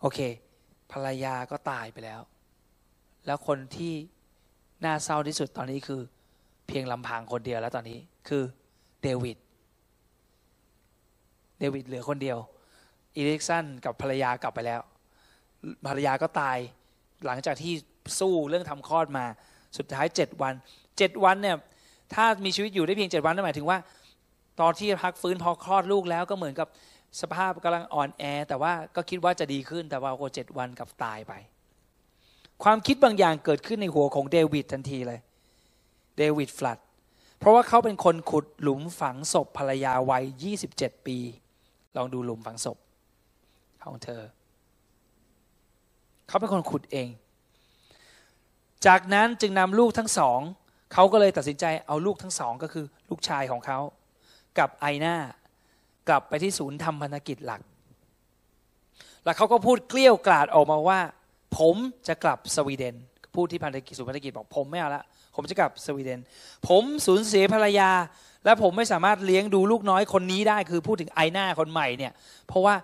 [0.01, 0.19] โอเค
[0.91, 2.21] ภรรยาก็ตายไปแล้ว
[3.25, 3.93] แล้วคนที่
[4.85, 6.01] น่าเศร้าที่สุดตอนนี้คือ
[6.67, 8.43] เพียงลำพังคนเดียวแล้วตอนนี้คือ
[9.01, 9.37] เดวิด
[11.59, 12.37] เดวิดเหลือคนเดียว
[13.15, 14.81] อีเลิกสันกับภรรยากลับไปแล้ว
[15.87, 16.57] ภรรยาก็ตาย
[17.25, 17.73] หลังจากที่
[18.19, 19.25] สู้เรื่องทำคลอดมา
[19.77, 20.53] สุดท้ายเจ็ดวัน
[20.97, 21.57] เจ็ดวันเนี่ย
[22.13, 23.77] ถ้ามีชีวิตอยู่ได้เพียงเจ็ดวันนั่นหมายถึงว่า
[24.61, 26.67] ตอนที่พักฟื้นพอคลอดลูกแล้วก็เหมือนกับ
[27.21, 31.33] สภาพกำลังอ่อนแอ แต่ว่าก็คิดว่าจะดีขึ้นแต่ว่าโอเจ็ดวันกับตายไป
[32.63, 35.19] ความคิดบางอย่างเกิดขึ้นในหัวของเดวิดทันทีเลย
[36.17, 36.79] เดวิดฟลัด
[37.39, 40.23] เพราะว่าเขาเป็นคนขุดหลุมฝังศพภรรยาวัย
[40.63, 41.17] 27 ปี
[41.95, 42.77] ลองดูหลุมฝังศพ
[43.83, 44.21] ของเธอ
[46.27, 47.07] เขาเป็นคนขุดเอง
[48.85, 50.39] จากนั้นจึงนำลูกทั้งสอง
[50.93, 53.79] เขาก็เลยตัดสินใจเอาลูกทั้งสองก็คือลูกชายของเขา
[54.59, 55.15] กับไอหน้า
[56.09, 57.61] กลับไปที่ศูนย์ทำพันธกิจหลัก
[59.23, 60.99] แล้วเขาก็พูดเกลี้ยวกล่อดออกมาว่า
[61.57, 61.75] ผม
[62.07, 62.95] จะกลับสวีเดน
[63.35, 65.03] พูดที่พันธกิจศูนย์พันธกิจบอกผมไม่เอาละ
[65.35, 66.19] ผมจะกลับสวีเดน
[66.67, 67.91] ผมสูญเสียภรรยา
[68.45, 72.13] และผมไม่สามารถเลี้ยงดูลูกน้อยคนนี้ได้คือพูดถึงไอหน้าคนใหม่เนี่ย
[72.47, 72.75] เพราะว่า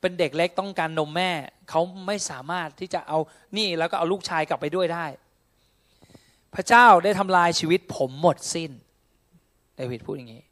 [0.00, 1.30] เป็นเด็กเล็กต้องการนมแม่
[1.70, 3.18] เขาไม่สามารถที่จะเอา
[3.56, 5.06] นี่แล้วก็เอาลูกชายกลับไปด้วยได้
[6.54, 8.70] พระเจ้าได้ทำลายชีวิตผมหมดสิ้น
[9.76, 10.42] เดวิดพูดอย่างนี้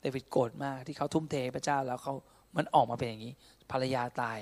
[0.00, 2.14] เดวิดโกรธมากที่เขาทุ่มเทพระเจ้าแล้วเขา
[2.56, 3.32] มันออกมาเป็นอย่างนี้
[3.70, 4.38] ภรรยาตาย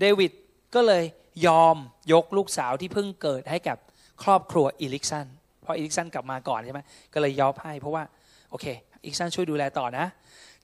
[0.00, 0.32] เดวิด
[0.74, 1.04] ก็เลย
[1.46, 1.76] ยอม
[2.12, 3.78] ยกลูกสาวที่เพิ่งเกิดให้กับ
[4.22, 5.26] ครอบครัวอิลิกสัน
[5.62, 6.80] เพราะอิลิกสันกลับมาก่อนใช่ไหม
[7.14, 8.02] ก็เลยยอมให้เพราะว่า
[8.50, 8.66] โอเค
[9.02, 10.06] อิลิกสันช่วยดูแลต่อนะ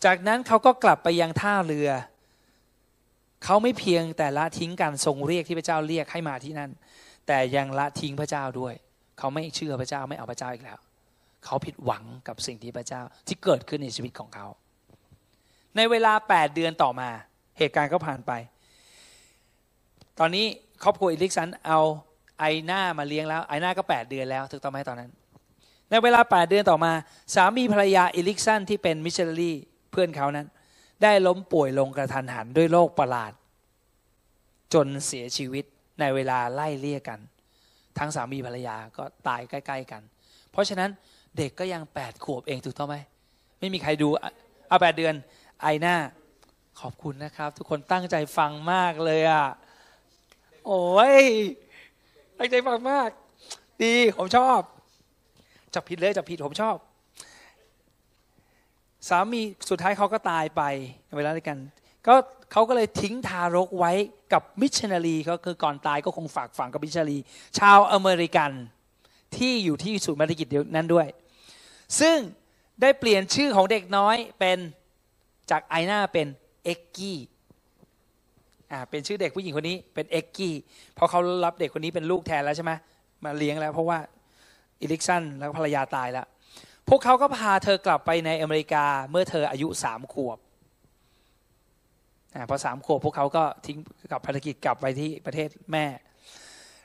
[0.05, 1.91] จากนั้นเขาก็กลับไปยังท่าเรือ
[3.45, 6.71] เขาไม่เพียงแต่ละทิ้งการทรงเรียกที่พระเจ้าเรียกให้มาที่นั่น
[7.27, 8.75] แต่ยังละทิ้งพระเจ้าด้วย
[9.19, 10.79] เขาไม่เชื่อพระเจ้าไม่เอาพระเจ้าอีกแล้ว
[11.47, 14.47] เขาผิดหวังกับสิ่งที่พระเจ้าที่เกิดขึ้นในชีวิตของเขา
[15.77, 17.09] ในเวลา 8 เดือนต่อมา
[17.59, 18.33] เหตุการณ์ก็ผ่านไป
[20.19, 20.47] ตอนนี้
[20.83, 21.81] ครอบครัวอิลิกสันเอา
[22.41, 25.11] ไอหน้ามาเลี้ยงแล้วไอหน้าก็ 8 เดือนแล้วถูกต้องไหมตอนนั้น
[25.91, 26.93] ในเวลา 8 เดือนต่อมา
[27.35, 29.53] สามีภรรยาอิลิกสันที่เป็นมิชชันนารี
[29.91, 30.47] เพื่อนเขานั้น
[31.03, 33.33] ได้ล้มป่วยลงกระทันหันด้วยโรคประหลาด
[34.75, 35.65] จนเสียชีวิต
[36.01, 37.19] ในเวลาไล่เลี่ยกัน
[37.99, 40.03] ทั้งสามีภรรยาก็ตายใกล้ ๆ กัน
[40.53, 40.91] เพราะฉะนั้น
[41.37, 42.97] เด็กก็ยังแปดขวบเองถูกต้องไหม
[43.61, 44.09] ไม่มีใครดู
[44.69, 45.15] เอาแปดเดือน
[45.63, 45.97] ไอหน้า
[46.81, 49.47] ขอบคุณนะครับ ทุกคนตั้งใจฟังมากเลยอะ
[50.67, 51.17] โอ้ย
[52.39, 53.09] ตั้งใจฟังมาก
[53.83, 54.61] ดีผมชอบ
[55.75, 56.77] จับผิดเลยจับผิดผมชอบ
[59.09, 60.63] สามีสุดท้ายเขาก็ตายไป
[61.17, 61.59] เวลาเดียวกัน
[62.07, 62.15] ก็
[62.53, 63.93] เขาก็เลยทิ้งทารกไว้
[64.33, 67.19] กับมิชชันนารีเขาคือก่อนตายก็คงฝากฝังกับมิชชันนารี
[67.59, 68.51] ชาวอเมริกัน
[69.37, 71.07] ที่อยู่ที่ศูนย์ภารกิจเดียวนั้นด้วย
[72.01, 72.17] ซึ่ง
[72.83, 74.59] ได้เปลี่ยนชื่อของเด็กน้อยเป็น
[75.51, 76.27] จากไอหน้าเป็น
[76.65, 77.19] เอ็กกี้
[78.73, 80.55] อ่าเป็นชื่อเด็กผู้หญิงคนนี้เป็นเอ็กกี้
[80.95, 82.73] เพราะเขารับเด็กคนนี้เป็นลูกแทนแล้วใช่ไหม
[83.25, 83.99] มาเลี้ยงแล้ว เพราะว่า
[84.81, 86.27] อิลิกสันแล้วภรรยาตายแล้ว
[86.89, 90.39] พวกเขาก็พาเธอกลับไปในอเมริกาเมื่อเธออายุสามขวบ
[92.35, 93.79] อ่าพอสามขวบพวกเขาก็ทิ้ง
[94.13, 95.87] กับภารกิจกลับไปที่ประเทศแม่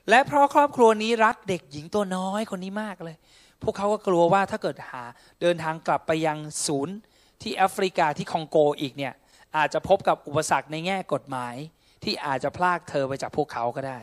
[0.10, 3.18] และเพราะครอบครัวนี้รักเด็กหญิงตัวน้อยคนนี้มากเลย
[3.63, 5.04] พวกเขาก็กลัวว่าถ้าเกิดหา
[5.41, 6.95] เดินทางกลับไปยังศูนย์
[7.41, 9.13] ที่แอฟริกาที่คองโกอีกเนี่ย
[9.58, 11.56] อาจจะพบกับอุปสรรคในแง่กฎหมาย
[12.04, 14.00] ที่อาจจะพลากเธอไปจากพวกเขาก็ได้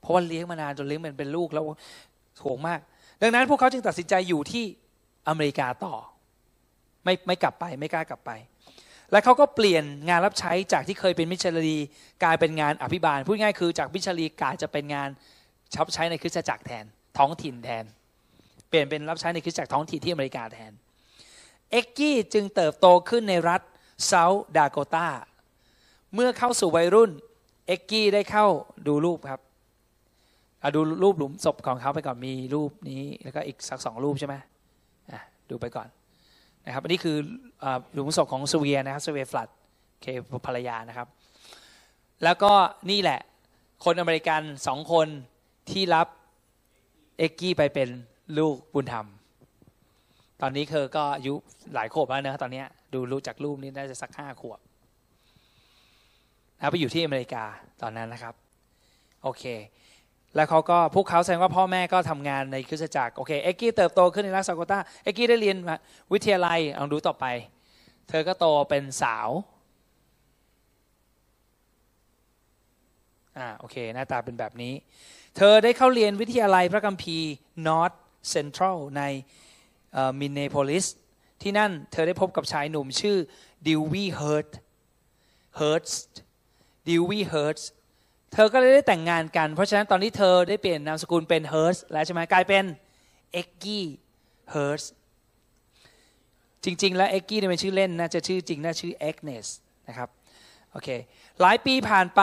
[0.00, 1.64] เพราะว่าเลี้ยงมานานจนเลี้ยงมันเป็นลูกแล้ว
[2.40, 2.80] ถ่วงมาก
[3.22, 4.64] ดังนั้นพวกเขาจึงตัดสินใจอยู่ที่
[5.28, 5.94] อเมริกาต่อ
[7.04, 8.30] ไม่ไม่กลับไปไม่กล้ากลับไป
[9.12, 11.78] และเขาก็เปลี่ยนงานรับใช้จากที่เคยเป็นมิชชันนารี
[12.22, 15.08] กลายเป็นงานอภิบาลพูดง่ายคือจากมิชชันนารีกลายจะเป็นงาน
[15.78, 16.84] รับใช้ในคริสตจักรแทน
[17.18, 17.84] ท้องถิ่นแทน
[18.68, 20.72] เปลี่ยนเป็นรับใช้ในคริสตจักรท้องถิ่นที่อเมริกาแทน
[21.70, 23.60] เอ็กกี้จึงเติบโตขึ้นในรัฐ
[24.06, 25.08] เซาท์ดาโกตา
[26.14, 27.10] เมื่อเข้าสู่วัยรุ่น
[27.66, 28.46] เอ็กกี้ได้เข้า
[28.86, 29.40] ดูรูปครับ
[30.76, 34.34] ดูรูปหลุมศพของเขาไปก่อนมีรูปนี้ แล้วก็อีกสักสองรูปใช่ไหม
[35.50, 35.88] ดูไปก่อน
[36.66, 37.16] นะครับอันนี้คือ
[37.92, 39.48] หลุมศพของสเวียนะครับสเวียฟลัด
[40.02, 40.06] เค
[40.46, 41.08] ภรรยานะครับ
[42.24, 42.52] แล้วก็
[42.90, 43.20] นี่แหละ
[43.84, 45.06] คนอเมริกันสองคน
[45.70, 46.06] ที่รับ
[47.18, 47.88] เอ็กกี้ไปเป็น
[48.38, 49.06] ลูกบุญธรรม
[50.40, 51.34] ตอนนี้เธอก็อายุ
[51.74, 52.62] หลายขวบแล้วนะตอนนี้
[52.94, 54.60] ดูรู้จากรูปนี้น่าจะสักห้าขวบ
[56.58, 57.44] นะไปอยู่ที่อเมริกา
[57.82, 58.34] ตอนนั้นนะครับ
[59.22, 59.44] โอเค
[60.34, 65.56] แล้วเขาก็พวกเขาแสดงว่าพ่อแม่ก็ทำงานในคริสตจักรโอเคเอ็กกี้เติบโตขึ้นในรัฐเซาท์ดาโกตาเอ็กกี้ได้เรียน
[66.12, 67.26] วิทยาลัยลองดูต่อไป
[68.08, 69.28] เธอก็โตเป็นสาว
[73.38, 74.72] อ่าโอเค หน้าตาเป็นแบบนี้
[75.36, 77.30] เธอได้เข้าเรียนวิทยาลัยพระคัมภีร์
[78.18, 79.02] North Central ใน
[80.20, 80.84] มินเนโพลิส
[81.42, 83.16] ที่นั่นเธอได้พบกับชายหนุ่มชื่อ
[83.66, 84.50] ดิววีเฮิร์ต
[85.56, 85.88] เฮิร์ต
[86.88, 87.58] ดิววีเฮิร์ต
[88.32, 92.64] เธอก็เลยได้แต่งงานกัน เพราะฉะนั้นตอนนี้เธอได้เปลี่ยนนามสกุลเป็นเฮิร์ตแล้วใช่ไหมกลายเป็น
[93.32, 93.84] เอ็กกี้
[94.50, 94.82] เฮิร์ต
[96.64, 99.46] จริง ๆ แล้วเอ็กกี้เป็นชื่อเล่นน่าจะชื่อจริงน่าชื่อเอ็กเนส
[99.88, 100.08] นะครับ
[100.72, 100.88] โอเค
[101.40, 102.22] หลายปีผ่านไป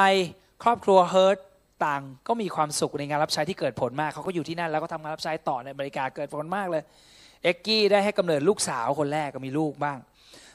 [0.64, 1.38] ครอบครัวเฮิร์ต
[1.86, 6.84] ต่างก็มีความสุขในงานรับใช้ที่เกิดผลมากเขาก็อยู่ที่นั่นแล้วก็ทำงานรับใช้ต่อในอเมริกาเกิดผลมากเลย
[7.44, 9.98] เอ็กกี้ได้ให้กำเนิดลูกสาวคนแรกก็มีลูกบ้าง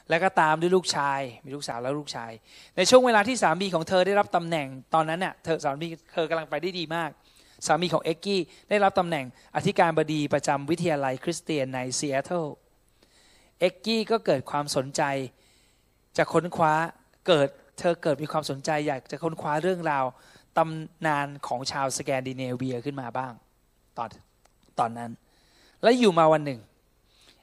[0.09, 2.31] แล้วก็ตามด้วยลูกชาย มีลูกสาวแล้วลูกชาย
[2.77, 7.09] ในช่วงเวลาที่สามีของเธอได้รับตำแหน่งตอนนั้นเนี่ยเธอสามีเธอกำลังไปได้ดีมาก
[7.67, 12.45] สามีของเอ็กกี้ได้รับตำแหน่งอธิการบดีประจำวิทยาลัยคริสเตียนในซีแอตเทิล
[13.59, 15.01] เอ็กกี้ก็เกิดความสนใจ
[16.17, 16.73] จะค้นคว้า
[17.27, 17.47] เกิด
[17.79, 20.05] เธอเกิดมีความสนใจอยากจะค้นคว้าเรื่องราว
[20.57, 23.33] ตำนานของชาวสแกนดิเนเวียขึ้นมาบ้าง
[23.97, 24.09] ตอน
[24.79, 25.11] ตอนนั้น
[25.83, 26.59] และอยู่มาวันหนึ่ง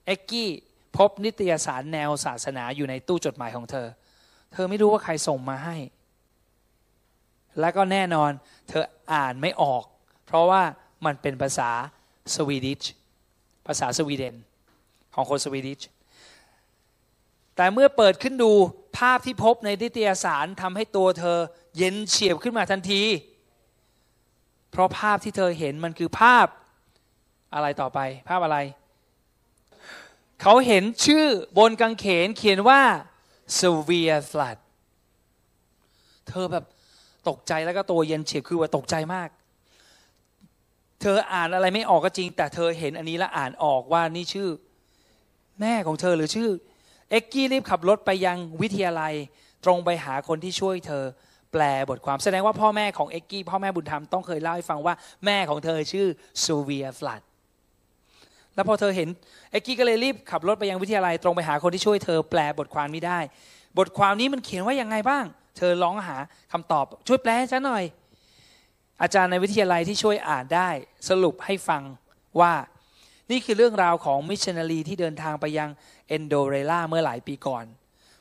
[0.06, 0.50] เอ็กกี้
[0.96, 3.86] พบนิตยสารแนวศาสนาอยู่ในตู้จดหมายของเธอ
[4.52, 5.76] เธอไม่รู้ว่าใครส่งมาให้
[7.60, 8.30] และก็แน่นอน
[8.68, 9.84] เธออ่านไม่ออก
[10.26, 10.62] เพราะว่า
[11.04, 11.70] มันเป็นภาษา
[12.34, 12.82] สวีดิช
[13.66, 14.34] ภาษาสวีเดน
[15.14, 15.80] ของคนสวีดิช
[17.56, 18.52] แต่เมื่อเปิดขึ้นดู
[18.98, 21.38] ภาพที่พบในนิตยสารทำให้ตัวเธอ
[21.78, 23.02] เย็นเฉียบขึ้นมาทันที
[24.70, 26.46] เพราะภาพที่เธอเห็นมันคือภาพ
[27.54, 28.58] อะไรต่อไป ภาพอะไร
[30.42, 31.26] เขาเห็นชื่อ
[31.58, 32.82] บนกางเขนเขียนว่า
[33.60, 34.58] severe flood
[36.28, 36.64] เธอแบบ
[37.28, 39.28] ตกใจแล้วก็ตัวเย็นเฉียบคือว่าตกใจมาก
[41.00, 44.48] เธออ่านอะไรไม่ออกก็จริง แต่เธอเห็นอันนี้แล้วอ่านออกว่านี่ชื่อ
[45.60, 46.50] แม่ของเธอหรือชื่อ
[47.10, 49.14] เอ็กกี้รีบขับรถไปยังวิทยาลัย
[49.64, 51.04] ตรงไปหาคนที่ช่วยเธอ
[51.52, 54.94] แปลบทความแสดงว่าพ่อแม่ของเอ็กกี้พ่อแม่บุญธรรมต้องเคยเล่าให้ฟังว่า
[55.26, 56.06] แม่ของเธอชื่อ
[56.44, 57.22] ซูเวียฟลัด
[58.54, 59.08] แล้วพอเธอเห็น
[59.50, 63.20] เอ็กกี้ก็เลยรีบขับรถไปยังวิทยาลัยตรงไปหาคนที่ช่วยเธอแปลบทความนี้ได้
[63.78, 65.24] บทความนี้มันเขียนว่ายังไงบ้าง
[65.56, 66.16] เธอร้องหา
[66.52, 67.84] คำตอบช่วยแปลให้ฉันหน่อย
[69.02, 70.68] อาจารย์ในวิทยาลัยที่ช่วยอ่านได้
[71.08, 71.82] สรุปให้ฟัง
[72.40, 72.52] ว่า
[73.30, 75.70] นี่คือเรื่องราวของมิชชันนารีที่เดินทางไปยัง
[76.08, 77.64] เอนโดเรล่าเมื่อหลายปีก่อน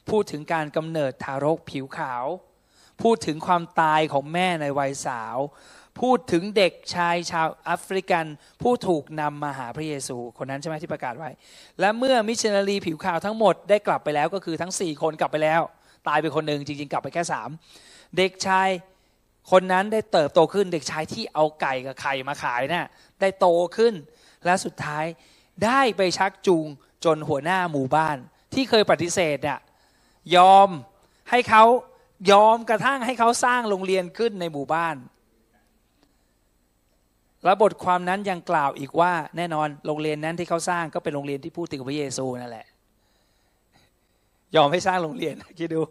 [0.10, 2.26] พูดถึงการกำเนิดทารกผิวขาว
[3.04, 5.38] พูดถึงความตายของแม่ในวัยสาว
[6.02, 8.26] พูดถึงเด็กชายชาวแอฟริกัน
[8.62, 11.30] ผู้ถูกนำมาหาพระเยซู คนนั้นใช่ไหมที่ประกาศไว้
[11.80, 15.62] และเมื่อมิชชันนารีผิวขาวทั้งหมดได้กลับไปแล้วก็คือทั้ง 4 คนกลับไปแล้ว
[16.08, 17.24] ตายไปคนหนึ่งจริง ๆ กลับไปแค่
[17.70, 18.70] 3 เด็กชาย
[19.52, 22.88] คนนั้นได้เติบโตขึ้นเด็กชายที่เอาไก่กับไข่มาขายนะ่ะ
[23.22, 23.94] ได้โตขึ้น
[24.46, 25.06] และสุดท้าย
[25.66, 26.66] ได้ไปชักจูง
[27.06, 28.18] จนหัวหน้าหมู่บ้าน
[28.54, 29.60] ที่เคยปฏิเสธเนี่ย
[30.36, 30.70] ยอม
[31.30, 31.64] ให้เขา
[32.32, 34.96] ยอมกระทั่งให้เขาสร้างโรงเรียนขึ้นในหมู่บ้าน
[37.44, 42.68] และบทความนั้นยังกล่าวอีกว่า แน่นอนโรงเรียนนั้นที่เขาสร้างก็เป็นโรงเรียนที่พูดถึงพระเยซูนั่นแหละ
[44.56, 45.82] ยอมให้สร้างโรงเรียนคิดดู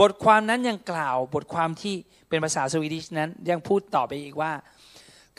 [0.00, 1.94] บทความนั้นยังกล่าว บทความที่
[2.28, 4.52] เป็นภาษาสวีดิชนั้นยังพูดต่อไปอีกว่า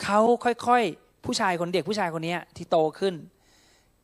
[0.02, 3.14] เขาค่อยๆผู้ชายคนเด็กผู้ชายคนนี้ที่โตขึ้น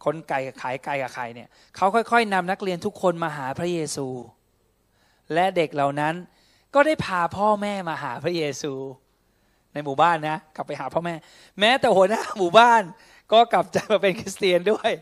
[0.04, 4.06] คนไก่ขายไก่กับไข่เนี่ยเขาค่อย ๆนำนักเรียนทุกคนมาหาพระเยซู
[5.34, 6.14] และเด็กเหล่านั้น
[6.74, 8.72] ก็ได้พาพ่อแม่มาหาพระเยซู
[9.72, 11.14] ในหมู่บ้านนะ กลับไปหาพ่อแม่
[11.60, 12.82] แม้แต่หัวหน้าหมู่บ้าน
[13.32, 14.92] ก็กลับใจมาเป็นคริสเตียนด้วย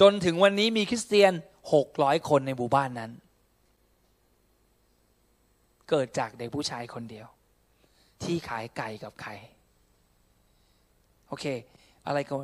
[0.00, 1.32] จนถึงวันนี้มีคริสเตียน
[1.72, 3.10] หกร้อยคนในหมู่บ้านนั้น
[5.90, 7.26] เกิดจากเด็กผู้ชายคนเดียว
[8.22, 9.34] ที่ขายไก่กับไข่
[11.28, 11.46] โอเค
[12.06, 12.34] อะไรก็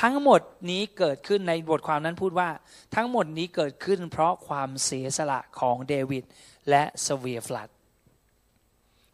[0.00, 2.48] ทั้งหมดนี้เกิดขึ้นในบทความนั้นพูดว่า
[2.96, 6.24] ทั้งหมดนี้เกิดขึ้นเพราะความเสียสละของเดวิด
[6.70, 7.68] และสเวียฟลัด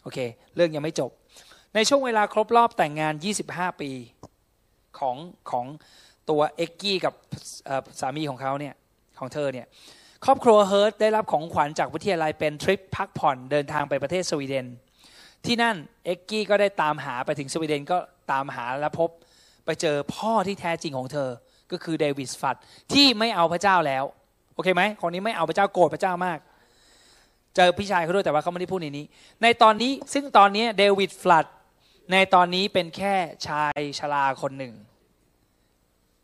[0.03, 0.19] โอเค
[0.55, 1.11] เรื่องยังไม่จบ
[1.75, 3.15] ในช่วงเวลาครบรอบแต่งงาน
[3.47, 3.91] 25 ปี
[4.99, 5.17] ของ
[5.51, 5.67] ของ
[6.31, 7.15] ตัวเอ็กกี้กับ
[8.01, 8.75] สามีของเขาเนี่ย
[9.19, 9.67] ของเธอเนี่ย
[10.25, 14.67] ครอบครัวเฮิร์ตได้รับของขวัญจากวิทยาลัยเป็นทริปพักผ่อนเดินทางไปประเทศสวีเดน
[15.47, 17.99] ที่นั่นเอ็กกี้ก็ได้ตามหาไปถึงสวีเดนก็
[18.33, 19.11] ตามหาและพบ
[19.69, 21.31] ไปเจอพ่อที่แท้จริงของเธอ
[21.73, 22.57] ก็คือเดวิดฟัด
[22.93, 24.05] ที่ไม่เอาพระเจ้าแล้ว
[24.55, 26.39] โอเคไหมคนนี้ไม่เอาพระเจ้าโกรธพระเจ้ามาก
[27.57, 29.07] เจอพี่ชายเขาด้วยแต่ว่าเขาไม่ได้พูดในนี้
[29.43, 31.47] ในตอนนี้ซึ่งตอนนี้เดวิดฟลัด
[32.13, 33.15] ในตอนนี้เป็นแค่
[33.47, 34.75] ชายชราคนหนึ่ง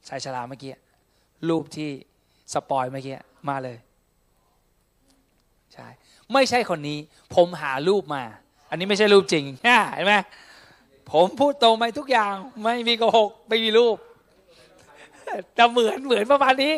[0.09, 0.73] ชายชราเมื่อกี้
[1.49, 1.91] รูปที่
[2.53, 3.15] สปอยเมื่อกี้
[3.49, 3.79] มาเลย
[5.75, 5.87] ใช่
[6.33, 6.99] ไม่ใช่คนนี้
[7.35, 8.23] ผมหารูปมา
[8.71, 9.45] อันนี้ไม่ใช่รูปจริง
[9.95, 10.15] เห็นไหม
[11.13, 13.97] ผมพูดตรงไหมทุกอย่าง ไม่มีโกหกไม่มีรูป
[15.55, 16.73] แต่เหมือนเหมือนประมาณนี้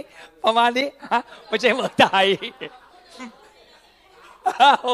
[0.45, 2.27] ประมาณนี้ฮะไม่ใช่เหมือนไทย
[4.49, 4.91] อ้าว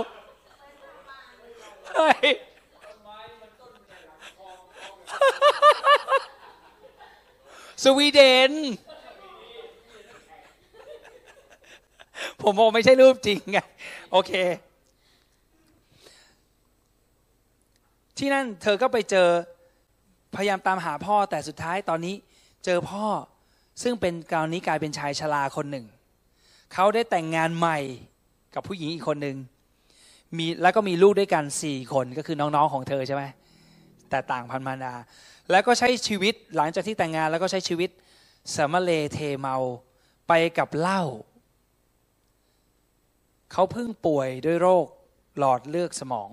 [1.89, 2.29] เฮ้ย
[7.83, 8.21] สวีเด
[8.51, 8.53] น
[12.43, 13.59] ผมบอกไม่ใช่รูปจริงไง
[14.13, 14.33] โอเค
[18.19, 19.29] ที่นั่นเธอก็ไปเจอ
[20.35, 22.15] พยายามตามหาพ่อแต่สุดท้ายตอนนี้
[22.65, 23.07] เจอพ่อ
[23.83, 25.87] ซึ่งเป็นกราวนี้กลายเป็นชายชราคนหนึ่ง
[26.73, 27.79] เขาได้แต่งงานใหม่
[28.55, 29.37] กับผู้หญิงอีกคนหนึ่ง
[30.37, 33.25] มีแล้วก็มีลูกด้วยกันสี่คนก็คือน้องๆของเธอใช่ไหม
[34.11, 34.95] แต่ต่างพันมารดา
[35.51, 37.91] แล้วก็ใช้ชีวิตหลังจากที่แต่งงานแล้วก็ใช้ชีวิต
[38.55, 39.57] สมเลเทเมา
[40.29, 41.03] ไปกับเหล้า
[43.53, 44.87] เขาเพิ่งป่วยด้วยโรค
[45.39, 46.31] หลอดเลือดสมอง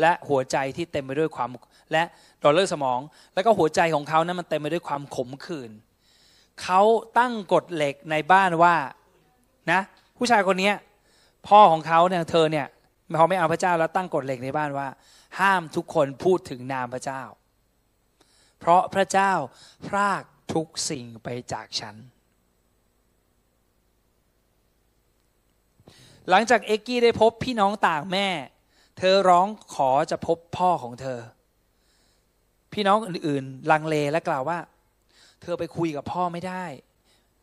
[0.00, 1.48] และหัวใจที่เต็มไปด้วยความ
[1.92, 2.02] และ
[2.40, 3.00] หลอดเลือดสมอง
[3.34, 5.70] แล้วก็หัวใจของเขานั้นมันเต็มไปด้วยความขมขื่น
[6.62, 6.80] เขา
[7.18, 8.76] ตั้งกฎเหล็กในบ้านว่า
[9.70, 9.80] นะ
[10.16, 10.72] ผู้ชายคนนี้
[11.48, 12.66] พ่อของเขาเนี่ยเธอเนี่ย
[13.18, 14.88] พอไม่เอาพระเจ้าแล้วตั้งกฎเหล็กในบ้านว่า
[15.40, 17.22] ห้ามทุกคนพูดถึงนามพระเจ้า
[18.58, 19.32] เพราะพระเจ้า
[19.88, 20.22] พราก
[20.54, 21.96] ทุกสิ่งไปจากฉัน
[26.30, 28.28] หลังจากเอ็กกี้ได้พบพี่น้องต่างแม่
[29.02, 31.18] เธอร้องขอจะพบพ่อของเธอ
[32.72, 34.58] พี่น้องอื่นๆลังเลและกล่าวว่า
[35.42, 36.64] เธอไปคุยกับพ่อไม่ได้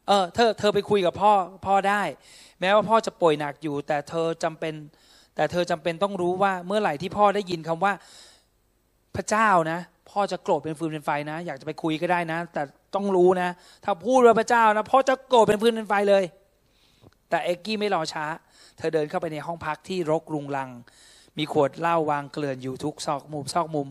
[0.08, 1.34] เออเธอเธอไปคุยกับพ่อ
[1.66, 2.01] พ่อได้
[2.60, 4.74] แม้ว่าพ่อจะป่วยหนักอยู่ แต่เธอจำเป็น
[5.36, 7.93] แต่เธอจำเป็นต้องรู้ว่าเมื่อไหร่ที่พ่อได้ยินคำว่า
[9.16, 9.80] พระเจ้านะ
[10.12, 12.64] พ่อจะโกรธเป็นฟืนเป็นไฟนะ อยากจะไปคุยก็ได้นะ แต่
[12.95, 13.49] ต้องรู้นะ
[13.84, 16.24] ถ้าพูดว่าพระเจ้านะพ่อจะโกรธเป็นฟืนเป็นไฟเลย
[17.30, 18.26] แต่เอ็กกี้ไม่รอช้า
[18.78, 20.70] เธอเดินเข้าไปในห้องพักที่รกรุงรัง
[21.38, 23.89] มีขวดเหล้าวางเกลื่อนอยู่ทุกซอกมุมซอกมุม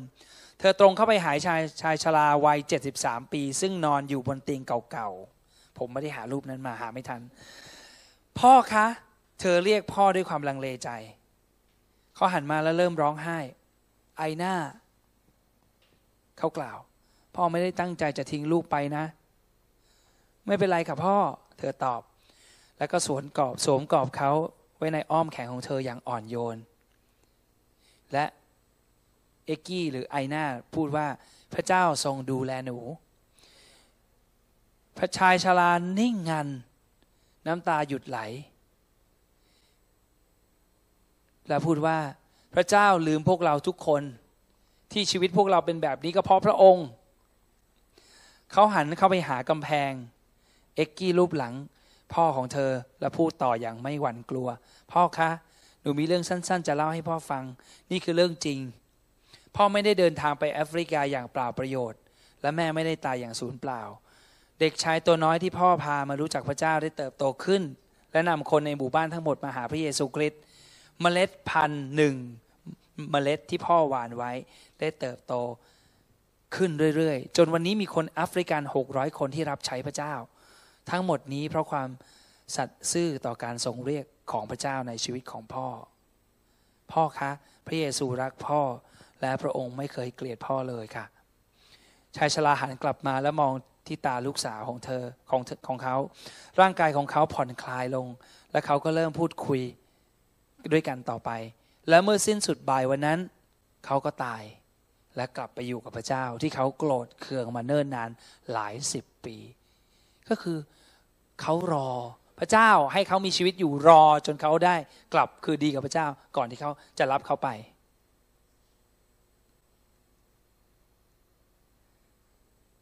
[0.59, 2.59] เธอตรงเข้าไปหายชายชายชราวัย
[2.97, 7.21] 73 ปี ซึ่งนอนอยู่บนเตียงเก่าๆ ผมไม่ได้หารูปนั้นมาหาไม่ทัน
[8.39, 8.87] พ่อคะ
[9.41, 10.91] เธอเรียกพ่อด้วยความลังเลใจ
[12.15, 13.39] เขาหันมาแล้วเริ่มร้องไห้
[14.19, 14.55] ไอหน้า
[16.39, 16.79] เขากล่าว
[17.35, 19.05] พ่อไม่ได้ตั้งใจจะทิ้งลูกไปนะ
[20.47, 21.17] ไม่เป็นไรค่ะพ่อ
[21.59, 22.01] เธอตอบ
[22.79, 24.31] แล้วก็สวนกอบสวมกอบเขา
[24.77, 26.57] ไว้ในอ้อมแขนของเธออย่างอ่อนโยน
[28.13, 28.25] และ
[29.47, 30.45] เอ็กกี้หรือไอนา
[30.75, 31.07] พูดว่า
[31.55, 32.79] พระเจ้าทรงดูแลหนู
[34.99, 36.49] พระชายชรานิ่งงัน
[37.47, 38.19] น้ำตาหยุดไหล
[41.49, 41.99] และพูดว่า
[42.55, 44.03] พระเจ้าลืมพวกเราทุกคน
[44.93, 46.87] ที่ชีวิตพวกเราเป็นแบบนี้ก็เพราะพระองค์
[48.53, 49.93] เขาหันเข้าไปหากำแพง
[50.77, 51.55] เอ็กกี้รูปหลัง
[52.15, 54.49] พ่อของเธอและพูดต่ออย่างไม่หวั่นกลัว
[54.93, 55.31] พ่อคะ
[55.87, 57.45] นูมีเรื่องสั้นๆ จะเล่าให้พ่อฟัง
[57.91, 58.59] นี่คือเรื่องจริง
[59.57, 62.01] พ่อไม่ได้เดินทางไปแอฟริกาอย่างเปล่าประโยชน์
[62.43, 63.83] และแม่ไม่ได้ตายอย่างสูญเปล่า
[64.61, 67.63] เด็กชายตัวน้อยที่พ่อพามารู้จักพระเจ้าได้เติบโตขึ้น
[68.13, 70.41] และนำคนในหมู่บ้านทั้งหมดมาหาพระเยซูคริสต์
[71.01, 72.15] เมล็ดพันธุ์หนึ่ง
[73.11, 74.33] เมล็ดที่พ่อหว่านไว้
[74.81, 75.35] ได้เติบโต
[76.57, 80.15] ขึ้นเรื่อยๆ จนวันนี้มีคนแอฟริกัน 600 คนที่รับใช้พระเจ้า
[80.91, 81.89] ทั้งหมดนี้เพราะความ
[82.57, 85.69] สัตย์ซื่อต่อการทรงเรียก ของพระเจ้าในชีวิตของพ่อ
[86.93, 87.31] พ่อคะ
[87.67, 88.61] พระเยซูรักพ่อ
[89.21, 91.05] และพระองค์ไม่เคยเกลียดพ่อเลยค่ะ
[92.17, 93.53] ชายชราหันกลับมาแล้วมอง
[93.87, 95.97] ที่ตาลูกสาวของเธอของของเขา
[96.61, 98.07] ร่างกายของเขาผ่อนคลายลง
[98.53, 99.61] และเขาก็เริ่มพูดคุย
[100.73, 101.31] ด้วยกันต่อไป
[101.89, 103.19] และเมื่อสิ้นสุดบ่ายวันนั้น
[103.87, 104.43] เขาก็ตาย
[105.17, 108.11] และกลับไปอยู่กับพระเจ้าที่เขาโกรธเคืองมาเนิ่นนาน
[108.53, 109.37] หลายสิบปี
[110.29, 110.59] ก็คือ
[111.41, 111.91] เขารอ
[112.39, 114.77] พระเจ้าให้เขามีชีวิตอยู่รอจนเขาได้
[115.15, 116.07] กลับคือดีกับพระเจ้า
[116.37, 117.49] ก่อนที่เขาจะรับเขาไป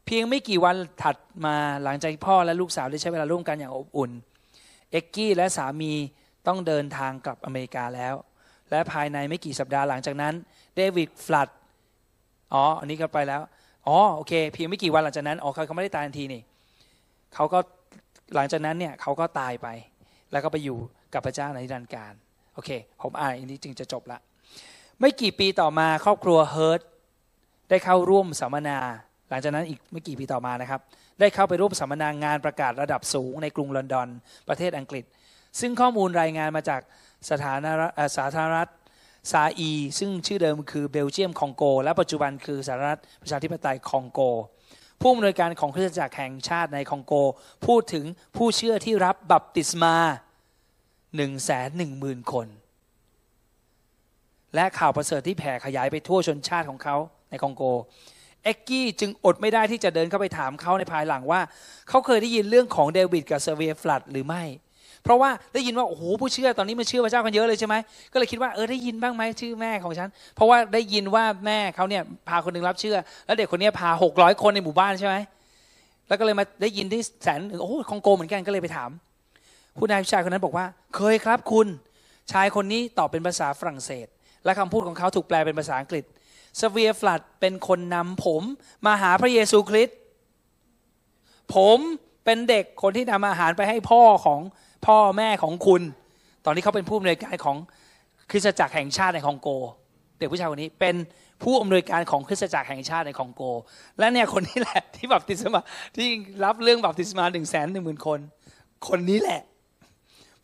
[0.05, 4.11] เพียงไม่กี่วันถัดมาหลังจากพ่อและลูกสาวได้ใช้เวลาร่วมกันอย่างอบอุ่น
[4.91, 5.93] เอ็กกี้และสามี
[6.47, 8.15] ต้องเดินทางกลับอเมริกาแล้ว
[8.69, 10.33] และภายในไม่กี่สัปดาห์หลังจากนั้น
[10.75, 11.49] เดวิดฟลัด
[12.53, 13.41] อ๋ออันนี้ก็ไปแล้ว
[13.87, 16.41] อ๋อโอเค เพียงไม่กี่วันหลังจากนั้นอ๋อเขาไม่ได้ตายทันทีนี่
[17.33, 17.59] เขาก็
[18.35, 19.67] หลังจากนั้นเนี่ยเขาก็ตายไป
[20.31, 20.77] แล้วก็ไปอยู่
[21.13, 22.13] กับพระเจ้าในนิรันดร์กาล
[22.53, 22.69] โอเค
[23.01, 24.19] ผมอ่านอันนี้จึงจะจบละ
[24.99, 26.81] ไม่กี่ปีต่อมาครอบครัวเฮิร์ต
[27.69, 28.77] ได้เข้าร่วมสัมมนา
[29.29, 30.81] หลังจากนั้นอีกไม่กี่ปีต่อมานะครับ
[31.19, 34.07] ได้เข้าไปร่วมสัมมนางานประกาศระดับสูงในกรุงลอนดอน
[34.47, 35.05] ประเทศอังกฤษ
[35.59, 36.81] ซึ่งข้อมูลรายงานมาจาก
[37.29, 38.71] สถานรัฐสาธารณรัฐ
[39.31, 44.19] ซาอี ซึ่งชื่อเดิมคือเบลเยียมคองโก และปัจจุบันคือสหรัฐประชาธิปไตยคองโก
[44.99, 47.13] ผู้อำนวยการของคริสตจักรแห่งชาติในคองโก
[47.65, 48.05] พูดถึง
[48.37, 49.95] ผู้เชื่อที่รับบัพติศมา
[50.55, 52.47] 1นึ่งแสนหนึ่งหมื่นคน
[54.55, 56.95] และข่าวประเสริฐที่แผ่ขยายไปทั่วชนชาติของเขา
[57.29, 57.63] ในคองโก
[58.43, 61.41] เอ็กกี้จึงอดไม่ได้ที่จะเดินเข้าไปถามเขาในภายหลังว่า
[61.89, 64.43] เขาเคยได้ยินเรื่องของเดวิดกับเซเวียฟลัดหรือไม่
[65.05, 67.75] เพราะว่าได้ยินว่าโอ้โหผู้เชื่อตอนนี้มาเชื่อพระเจ้ากันเยอะเลยใช่ไหม
[68.11, 75.15] ก็เลยคิดว่าเออได้ยินบ้างไหมชื่อแม่ของฉัน เพราะว่าได้ยินว่าแม่เขาเนี่ยพาคนหนึ่งรับเชื่อ แล้วเด็กคนนี้พาหกร้อยคนในหมู่บ้านใช่ไหม
[76.07, 78.89] แล้วก็เลยมาได้ยินที่แสนโอ้โหคองโกเหมือนกันก็เลยไปถาม
[79.77, 81.67] ผู้นายผู้ชายคนนั้นบอกว่า เคยครับคุณ
[82.31, 84.07] ชายคนนี้ตอบเป็นภาษาฝรั่งเศส
[84.45, 86.03] และคำพูดของเขาถูกแปลเป็นภาษาอังกฤษ
[86.59, 88.43] สเวียฟลัดเป็นคนนำผม
[88.85, 89.97] มาหาพระเยซูคริสต์
[91.55, 91.79] ผม
[92.25, 94.39] เป็นเด็กคนที่นำอาหารไปให้พ่อของ
[94.85, 95.81] พ่อแม่ของคุณ
[96.45, 97.57] ตอนนี้เขาเป็นผู้อำนวยการของ
[98.31, 99.49] คริสตจักรแห่งชาติในคองโก
[100.17, 100.95] เด็กผู้ชายคนนี้เป็น
[101.43, 103.41] ผู้อำนวยการของคริสตจักรแห่งชาติในคองโก
[103.99, 105.59] และเนี่ยคนนี้แหละที่บัพติศมา
[105.97, 106.09] ที่
[106.45, 108.19] รับเรื่องบัพติศมาหนึ่งแสนหนึ่งหมื่นคน
[108.87, 109.41] คนนี้แหละ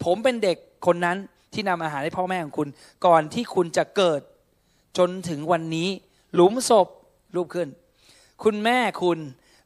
[0.03, 1.17] ผมเป็นเด็กคนนั้น
[1.53, 2.67] ที่นำอาหารให้พ่อแม่ของคุณ
[3.05, 4.21] ก่อนที่คุณจะเกิด
[4.97, 5.89] จนถึงวันนี้
[6.33, 6.87] หลุมศพ
[7.35, 7.67] รูปขึ้น
[8.43, 9.19] คุณแม่คุณ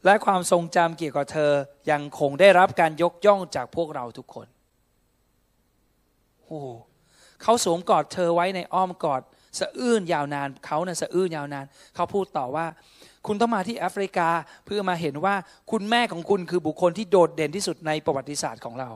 [0.06, 1.52] และความทรงจำเกี่ยวกับเธอ
[1.92, 4.48] ยังคงได้รับการยกย่องจากพวกเราทุกคน
[6.48, 6.60] โอ้
[7.41, 9.22] เขาสวมกอดเธอไว้ในอ้อมกอด
[9.60, 11.66] สะอื้นยาวนานเขานะ่ะสะอื้นยาวนาน
[11.96, 12.66] เขาพูดต่อว่า
[13.28, 14.30] คุณต้องมาที่แอฟริกา
[14.66, 15.36] เพื่อมาเห็นว่า
[15.72, 18.89] คุณแม่ของคุณคือบุคคลที่โดดเด่นที่สุดในประวัติศาสตร์ของเรา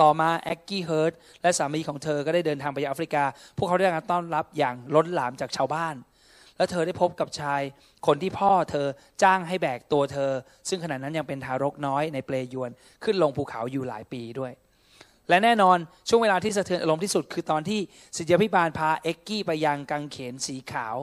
[0.00, 1.12] ต่อมาแอ็กกี้เฮิร์ต
[1.42, 3.24] และสามีของเธอก็ได้เดินทางไปยังแอฟริกา
[3.56, 5.94] พวกเขาได้การต้อนรับอย่างล้นหลามจากชาวบ้าน
[6.56, 7.60] และเธอได้พบกับชาย
[8.06, 8.86] คนที่พ่อเธอ
[9.22, 10.30] จ้างให้แบกตัวเธอ
[10.68, 12.70] ซึ่งขณะนั้นยังเป็นทารกน้อยในเปลยวน
[13.04, 14.52] ขึ้นลงภูเขาอยู่หลายปีด้วย
[15.28, 17.80] และแน่นอนช่วงเวลาที่สะเทือนอารมณ์ที่สุด คือตอนที่
[18.16, 20.96] สิทธิพิบาลพาเอ็กกี้ไปยังกังเขนสีขาว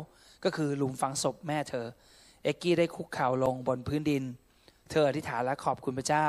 [0.44, 1.86] ก็คือหลุมฝังศพแม่เธอ
[2.44, 4.24] เอ็กกี้ได้คุกเข่าลงบนพื้นดิน
[4.92, 6.28] เธออธิษฐานและขอบคุณพระเจ้า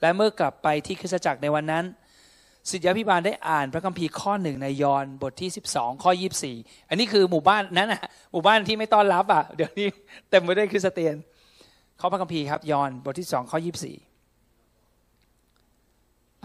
[0.00, 1.84] และเมื่อกลับไปที่คริสตจักรในวันนั้น
[2.70, 6.10] สิทธิพิบาลได้อ่านพระคัมภีร์ข้อหนึ่งในยอห์นบทที่ 12 ข้อ
[6.50, 8.02] 24 อันนี้คือหมู่บ้านนั้นนะ
[8.32, 9.86] หมู่บ้านที่ไม่ต้อนรับอะเดี๋ยวนี้
[10.30, 11.16] เต็มไปด้วยคริสเตียน
[12.00, 14.09] ข้อพระคัมภีร์ครับยอห์นบทที่2ข้อ 24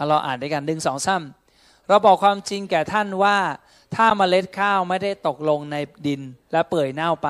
[0.09, 3.37] เราอ่านด้วยกันหนึ่งสองซ้ำเราบอกความจริงแก่ท่านว่า
[3.95, 5.77] ถ้าเมล็ดข้าวไม่ได้ตกลงใน
[6.07, 6.21] ดิน
[6.51, 7.29] และเปื่อยเน่าไป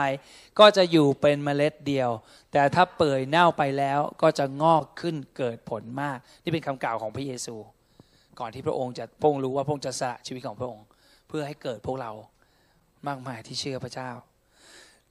[0.60, 2.10] ก็จะอยู่เป็นเมล็ดเดียว
[2.52, 7.56] แต่ถ้าเปื่อยเน่าไปแล้วก็จะงอกขึ้นเกิดผลมาก นี่เป็นคำกล่าวของพระเยซู
[8.40, 10.86] ก่อนที่พระองค์จะพงรู้ว่าพระองค์จะสละชีวิตของพระองค์
[11.28, 12.12] เพื่อให้เกิดพวกเรา
[13.08, 14.10] มากมายที่เชื่อพระเจ้า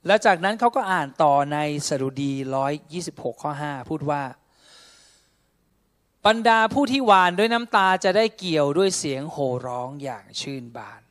[0.07, 4.21] และจากนั้นเขาก็อ่านต่อในสดุดีร้อยยี่สิบหกข้อห้าพูดว่า
[6.27, 11.01] บรรดาผู้ที่หวานด้วยน้ำตาจะได้เกี่ยวด้วยเสียงโห่ร้องอย่างชื่นบาน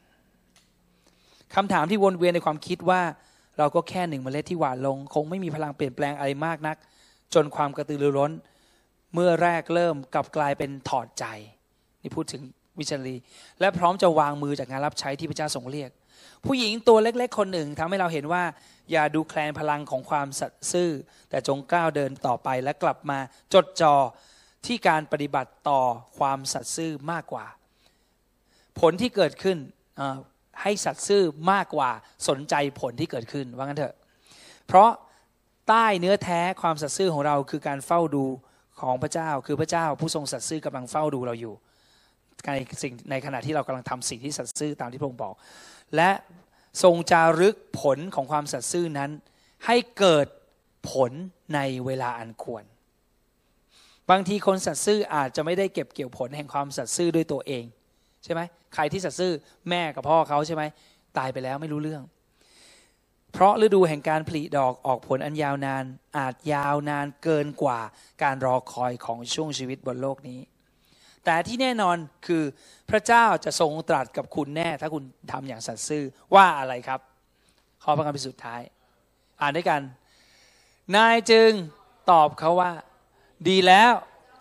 [1.54, 3.02] คำถามที่วนเวียนในความคิดว่า
[3.58, 6.76] เราก็แค่หนึ่งเมล็ดที่หวานลง คงไม่มีพลังเปลี่ยนแปลงอะไรมากนัก
[7.34, 8.32] จนความกระตือรือร้น
[9.14, 11.24] เมื่อแรกเริ่มกลับกลายเป็นถอดใจ
[12.02, 12.42] นี่พูดถึง
[12.78, 13.16] วิชลี
[13.60, 15.90] และพร้อมจะวางมือจากงานรับใช้ที่พระเจ้าทรงเรียก
[16.46, 18.44] ผู้หญิงตัวเล็ก ๆ คนหนึ่งทำให้เราเห็นว่า
[18.92, 20.90] อย่าดูแคลนพลังของความสัตย์ซื่อ
[21.30, 23.18] แต่จงก้าวเดินต่อไปและกลับมา
[23.54, 23.94] จดจอ่อ
[24.66, 25.80] ที่การปฏิบัติต่อ
[26.18, 27.46] ความสัตย์ซื่อมากกว่า
[28.80, 29.58] ผลที่เกิดขึ้น
[30.62, 31.90] ให้สัตย์ซื่อมากกว่า
[32.28, 33.94] สนใจผลที่เกิดขึ้นว่างั้นเถอะ
[34.66, 34.90] เพราะ
[35.68, 38.24] ใต้เนื้อแท้ความสัตย์ซื่อของเราคือการเฝ้าดู
[38.80, 41.54] ของพระเจ้า คือพระเจ้าผู้ทรงสัตย์ซื่อกำลังเฝ้าดูเราอยู่
[42.46, 42.50] ใน
[42.82, 45.34] สิ่งในขณะที่เรากำลังทำสิ่งที่สัตย์ซื่อตามที่พระองค์บอก
[45.96, 46.10] และ
[46.82, 49.10] ทรงจารึกผลของความสัตย์ซื่อนั้น
[49.66, 50.26] ให้เกิด
[50.90, 51.12] ผล
[51.54, 52.64] ในเวลาอันควร
[54.10, 57.64] บางทีคนสัตย์ซื่ออาจจะไม่ได้เก็บเกี่ยวผลแห่งความสัตย์ซื่อด้วยตัวเอง
[58.24, 58.40] ใช่ไหม
[58.74, 59.32] ใครที่สัตย์ซื่อ
[59.70, 60.62] แม่กับพ่อเขาใช่ไหม
[61.18, 62.02] ตายไปแล้วไม่รู้เรื่อง
[63.32, 65.84] เพราะฤดูแห่งการผลิดอกออกผลอันยาวนาน
[66.18, 67.80] อาจยาวนานเกินกว่า
[68.22, 70.40] การรอคอยของช่วงชีวิตบนโลกนี้
[71.24, 71.96] แต่ที่แน่นอน
[72.26, 72.44] คือ
[72.90, 77.00] พระเจ้าจะทรงตรัสกับคุณแน่ ถ้าคุณทำอย่างสัตย์ซื่อว่าอะไรครับ
[77.82, 78.60] ข้อพระคัมภีร์สุดท้าย
[79.40, 79.80] อ่านด้วยกัน
[80.96, 81.50] นายจึง
[82.10, 82.72] ตอบเขาว่า
[83.48, 83.92] ดีแล้ว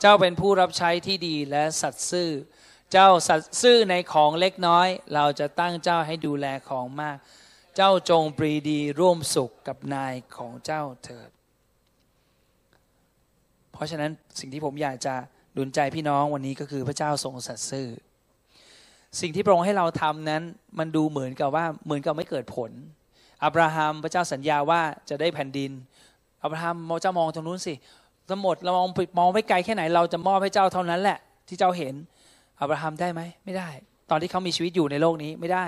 [0.02, 2.30] เจ้าเป็นผู้รับใช้ที่ดีและสัตย์ซื่อ
[2.92, 7.18] เจ้าสัตย์ซื่อในของเล็กน้อย เราจะตั้งเจ้าให้ดูแลของมาก
[7.76, 11.30] เจ้าจงปรีดีร่วมสุขกับนายของเจ้าเถิด
[13.74, 15.16] เพราะฉะนั้นสิ่งที่ผมอยากจะ
[15.58, 17.88] ดุลใจพี่น้องวันนี้ก็คือพระเจ้าทรงสัตย์ซื่อ
[19.22, 20.44] สิ่งที่พระองค์ให้เราทำนั้น
[20.80, 22.72] มันดูเหมือนกับว่าเหมือนกับไม่เกิดผล
[23.44, 25.72] อับราฮัมพระเจ้าสัญญาว่าจะได้แผ่นดิน
[26.44, 27.74] อับราฮัมเจ้ามองตรงนู้นสิ
[28.30, 28.88] ทั้งหมดเรามอง
[29.20, 31.18] มองไปไกลแค่ไหน เราจะมอบให้เจ้าเท่านั้นแหละ
[31.48, 31.94] ที่เจ้าเห็น
[32.60, 33.70] อับราฮัมได้ไหมไม่ได้
[34.10, 35.68] ตอนที่เขามีชีวิตอยู่ในโลกนี้ไม่ได้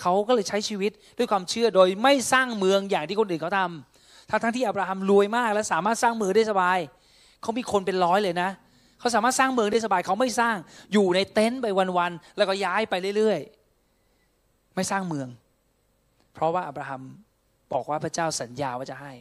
[0.00, 6.78] เขาก็เลยใช้ชีวิตด้วยความเชื่อโดยไม่สร้างเมืองอย่างที่คนอื่นเขาทำทั้งทั้งที่อับราฮัมรวยมาก และสามารถสร้างเมืองได้สบาย
[7.42, 8.50] เขามีคนเป็นร้อยเลยนะ
[8.98, 10.56] เขาสามารถสร้างเมืองได้สบายเขาไม่สร้าง
[10.92, 11.66] อยู่ในเต็นท์ไป
[11.98, 15.28] วันๆแล้วก็ย้ายไปเรื่อยๆ ไม่สร้างเมือง
[16.34, 17.02] เพราะว่าอับราฮัม
[17.72, 19.12] บอกว่าพระเจ้าสัญญาว่าจะให้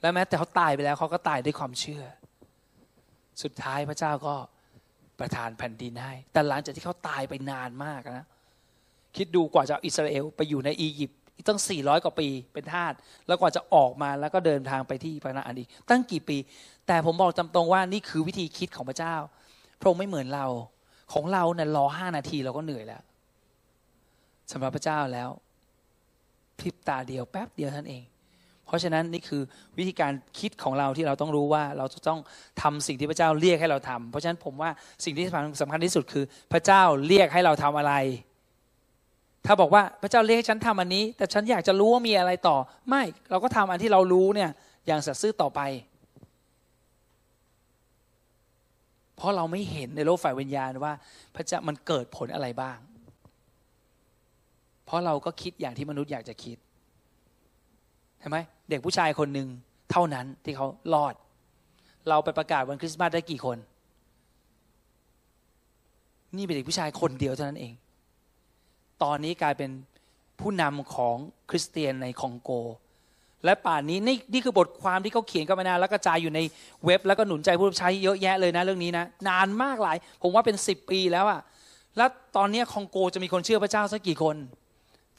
[0.00, 2.04] และแม้แต่เขาตายไปแล้วเขาก็ตายด้วยความเชื่อ
[3.42, 4.34] สุดท้ายพระเจ้าก็
[5.20, 8.26] ประทานแผ่นดินให้ แต่หลังจากที่เขาตายไปนานมากนะ
[9.16, 11.18] คิดดูกว่าจะอิสราเอลไปอยู่ในอียิปต์
[11.48, 12.92] ตั้ง 400 กว่าปีเป็นทาส
[13.26, 16.36] แล้วกว่าจะออกมาแล้วก็เดินทางไปที่ปานาอันอีก ตั้งกี่ปี
[16.86, 19.14] แต่ผมบอกจำตรงว่านี่คือวิธีคิดของพระเจ้า
[19.80, 20.46] พระองค์ไม่เหมือนเรา
[21.12, 23.02] ของเราเนี่ยรอห้านาทีเราก็เหนื่อยแล้ว
[24.52, 25.28] สำหรับพระเจ้าแล้ว
[26.58, 28.02] พริบตาเดียวแป๊บเดียวท่านเอง
[28.68, 29.42] เพราะฉะนั้นนี่คือ
[29.78, 32.20] วิธีการคิดของเราที่เราต้องรู้ว่าเราจะต้อง
[32.62, 34.70] ทำสิ่งที่พระเจ้าเรียกให้เราทำเพราะฉะนั้นผมว่า
[35.04, 35.26] สิ่งที่
[35.60, 37.94] สำคัญที่สุดคือ พระเจ้าเรียกให้เราทำอะไร
[39.46, 42.56] ถ้าบอกว่าพระเจ้าเรียกให้ฉันทำอันนี้ แต่ฉันอยากจะรู้ว่ามีอะไรต่อ
[42.88, 44.50] ไม่เราก็ทำอันที่เรารู้เนี่ย
[44.86, 45.60] อย่างสัตย์ซื่อต่อไป
[49.16, 50.92] เพราะเราไม่เห็นในโลกฝ่ายวิญญาณว่า
[51.36, 52.78] พระเจ้ามันเกิดผลอะไรบ้าง
[54.84, 56.56] เพราะเราก็คิดอย่างที่มนุษย์อยากจะคิด
[58.20, 58.38] เห็นไหม
[58.70, 59.48] เด็กผู้ชายคนหนึ่ง
[59.90, 61.14] เท่านั้นที่เขารอด
[62.08, 63.58] เราไปประกาศวันคริสต์มาสได้กี่คน
[66.36, 67.72] นี่เป็นเด็กผู้ชายคนเดียวเท่านั้นเอง
[69.02, 69.70] ตอนนี้กลายเป็น
[70.40, 71.16] ผู้นำของ
[71.50, 72.50] คริสเตียนในคองโก
[73.44, 76.40] และป่านนี้นี่นี่คือบทความที่เขาเขียนกันมานานแล้วกระจายอยู่ใน
[76.84, 81.40] เว็บ แล้วก็หนุนใจผู้ใช้เยอะแยะเลยนะเรื่องนี้นะนานมากหลาย ผมว่าเป็นสิบปีแล้วอะ
[81.96, 84.36] แล้วตอนนี้คองโกจะมีคนเชื่อพระเจ้าสักกี่คน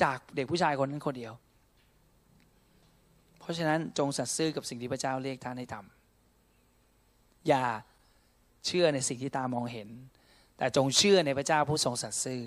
[0.03, 1.33] จากเด็กผู้ชายคนนั้นคนเดียว
[3.49, 7.65] ราะฉะนั้นจงสัตย์ซื่อกับสิ่งที่พระเจ้าเรียกท่านให้ทำอย่า
[8.65, 9.89] เชื่อในสิ่งที่ตามองเห็น
[10.57, 12.41] แต่จงเชื่อในพระเจ้าผู้ทรงสัตย์ซื่อ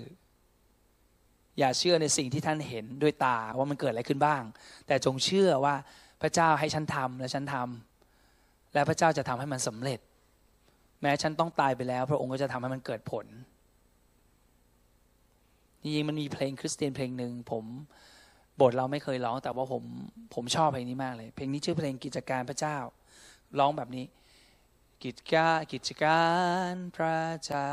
[1.59, 4.43] อย่าเชื่อในสิ่งที่ท่านเห็นด้วยตาว่ามันเกิดอะไรขึ้นบ้าง
[4.87, 5.75] แต่จงเชื่อว่า
[6.21, 9.99] พระเจ้าให้ฉันทำและฉันทำและพระเจ้าจะทำให้มันสำเร็จ
[11.01, 13.25] แม้ฉันต้องตายไปแล้ว พระองค์ก็จะทำให้มันเกิดผล
[15.81, 17.65] จริงๆมันมีเพลงคริสเตียนเพลงหนึ่งผม
[18.61, 19.83] บทเราไม่เคยร้องแต่ว่าผม
[20.33, 22.77] ผมชอบเพลงนี้มากเลย เพลงนี้ชื่อเพลงกิจการพระเจ้า
[23.59, 24.05] ร้องแบบนี้
[25.03, 26.23] กิจการกิจกา
[26.71, 27.69] รพระเจ้า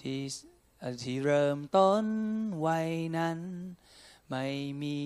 [0.00, 0.20] ที่
[1.02, 2.04] ที่เริ่มต้น
[2.60, 2.80] ไว้
[3.18, 3.40] นั้น
[4.30, 4.46] ไม่
[4.82, 5.00] มี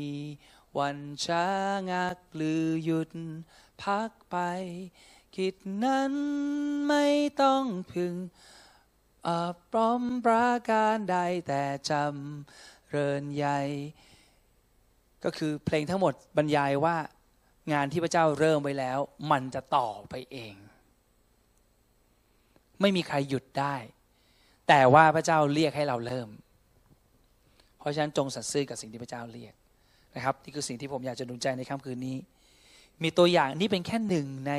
[0.78, 1.46] วันช้า
[1.90, 3.10] งักหรือหยุด
[3.82, 4.36] พักไป
[5.36, 6.12] กิจนั้น
[6.88, 7.06] ไม่
[7.42, 8.14] ต้องพึง
[9.72, 11.16] ปรอมประการใด
[11.48, 13.60] แต่จำเริญใหญ่
[15.24, 16.96] ก็คือเพลงทั้งหมดบรรยายว่า
[17.72, 18.98] งานที่พระเจ้าเริ่มไว้แล้ว
[19.30, 20.54] มันจะต่อไปเอง
[22.80, 23.76] ไม่มีใครหยุดได้
[24.68, 26.28] แต่ว่าพระเจ้าเรียกให้เราเริ่ม
[27.78, 29.54] เพราะฉะนั้นจงสัตย์ซื่อกับสิ่งที่พระเจ้าเรียก
[30.16, 32.16] นะครับนี่คือสิ่งที่ผมอยากจะหนุนใจในค่ำคืนนี้
[33.02, 34.52] มีตัวอย่างนี่เป็นแค่หนึ่งใน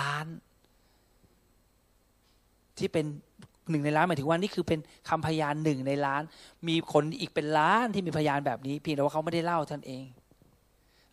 [0.00, 0.26] ล้าน
[2.78, 3.06] ที่เป็น
[3.72, 6.22] หนึ่งในล้านหมายถึงว่านี่คือเป็นคำพยานหนึ่งในล้าน
[6.68, 10.04] มีคนอีกเป็นล้านที่มีพยานแบบนี้เพียงแต่ว่าเขาไม่ได้เล่าท่านเอง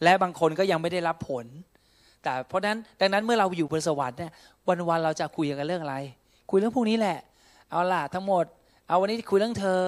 [0.03, 1.45] และบางคนก็ยังไม่ได้รับผล
[2.23, 4.31] แต่เพราะนั้นดังนั้นเมื่อเราอยู่บนสวรรค์เนี่ย
[4.67, 5.95] วันวันเราจะคุยกันเรื่องอะไร
[6.49, 7.17] คุยเรื่องพวกนี้แหละ
[7.69, 8.45] เอาล่ะทั้งหมด
[8.87, 9.79] เอาวันนี้คุยเรื่องเธอ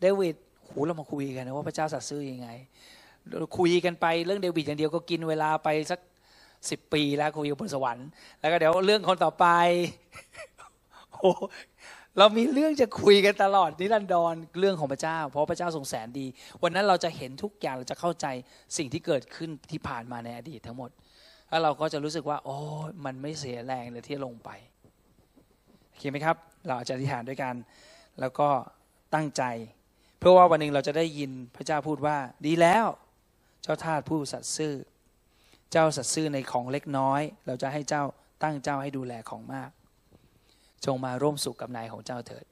[0.00, 0.36] เดวิด
[0.68, 2.48] หูเรามาคุยกันนะว่าพระเจ้าสัตย์ซื่อยังไง
[3.58, 6.00] คุยกันไปเรื่องเดวิดอย่างเดียวก็กินเวลาไปสัก
[6.70, 8.06] สิบปีแล้วคุยอยู่บนสวรรค์
[8.40, 9.46] แล้วก็เดี๋ยวเรื่องคนต่อไป
[12.18, 16.26] เรามีเรื่องจะคุยกันตลอดนิรันดรเรื่องของพระเจ้า เพราะพระเจ้าทรงแสนดี
[16.62, 18.26] วันนั้นเราจะเห็นทุกอย่างเราจะเข้าใจ
[18.76, 20.90] สิ่งที่เกิดขึ้นที่ผ่านมาในอดีตทั้งหมด
[21.48, 22.56] แล้วเราก็จะรู้สึกว่า โอ้
[23.04, 24.50] มันไม่เสียแรงเลยที่ลงไป
[25.88, 27.54] โอเคไหมครับ เราจะอธิษฐานด้วยกัน
[28.20, 28.48] แล้วก็
[29.14, 29.42] ตั้งใจ
[30.18, 32.16] เพื่อว่าวันหนึ่งเราจะได้ยินพระเจ้าพูดว่า
[32.46, 32.86] ดีแล้ว
[33.62, 34.74] เจ้าทาสผู้สัตย์ซื่อ
[35.72, 38.02] เจ้าสัตย์ซื่อในของเล็กน้อย เราจะให้เจ้า
[38.42, 39.70] ตั้งเจ้าให้ดูแลของมาก
[40.86, 42.44] จงมาร่วมสุขกับนายของเจ้าเถิด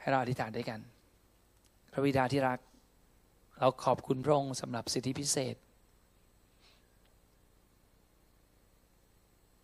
[0.00, 0.80] ให้เราอธิษฐานด้วยกัน
[1.92, 2.58] พระบิดาที่รัก
[3.58, 5.56] เราขอบคุณพระองค์สำหรับสิทธิพิเศษ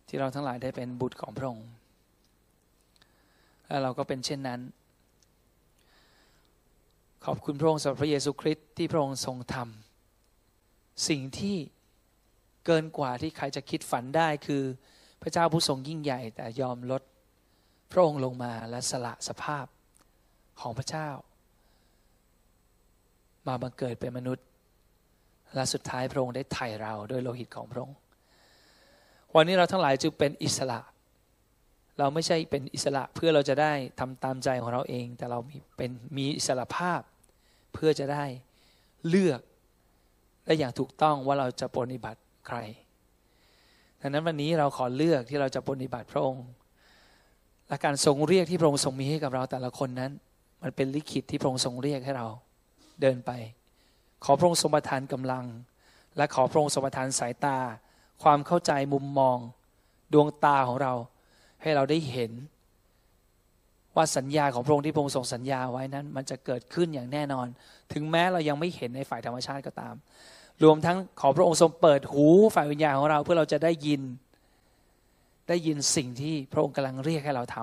[0.07, 1.67] ที่เราทั้งหลายได้เป็นบุตรของพระองค์
[3.67, 4.61] และเราก็เป็นเช่นนั้น
[7.25, 11.57] ขอบคุณพระองค์สำหรับพระเยซูคริสต์ที่พระองค์ทรงทำสิ่งที่
[12.65, 14.63] เกินกว่าที่ใครจะคิดฝันได้คือ
[15.21, 17.01] พระเจ้าผู้ทรงยิ่งใหญ่แต่ยอมลด
[17.91, 19.65] พระองค์ลงมาและสละสภาพ
[20.61, 21.09] ของพระเจ้า
[23.47, 24.45] มาบังเกิดเป็นมนุษย์
[25.55, 27.97] และสุดท้ายพระองค์ได้ไถ่เราด้วยโลหิตของพระองค์
[29.35, 30.79] วันนี้เราทั้งหลายจึงเป็นอิสระ
[31.99, 37.01] เราไม่ใช่เป็นอิสระเพื่อเราจะได้ทำตามใจของเราเอง แต่เรามีเป็นมีอิสระภาพ
[37.73, 38.25] เพื่อจะได้
[39.07, 39.41] เลือก
[40.45, 42.57] และอย่างถูกต้องว่าเราจะปฏิบัติใคร
[44.01, 46.45] ดังนั้นวันนี้เราขอเลือกที่เราจะปฏิบัติพระองค์
[47.67, 50.11] และการทรงเรียกที่พระองค์ทรงมีให้กับเราแต่ละคนนั้น
[50.63, 52.27] มันเป็นลิขิตที่พระองค์ทรงเรียกให้เรา
[53.01, 53.31] เดินไป
[54.23, 55.45] ขอพระองค์ทรงประทานกำลัง
[56.17, 57.57] และขอพระองค์ทรงประทานสายตา
[58.23, 59.37] ความเข้าใจมุมมอง
[60.13, 60.93] ดวงตาของเรา
[61.61, 62.31] ให้เราได้เห็น
[63.95, 67.47] ว่าสัญญาของพระองค์ที่พระองค์ทรงสัญญาไว้นั้น มันจะเกิดขึ้นอย่างแน่นอน
[67.93, 69.95] ถึงแม้เรายังไม่เห็นในฝ่ายธรรมชาติก็ตาม
[70.63, 74.01] รวมทั้งขอพระองค์ทรงเปิดหูฝ่ายวิญญาณของเราเพื่อเราจะได้ยิน
[75.49, 77.57] ได้ยินสิ่งที่พระองค์กำลังเรียกให้เราท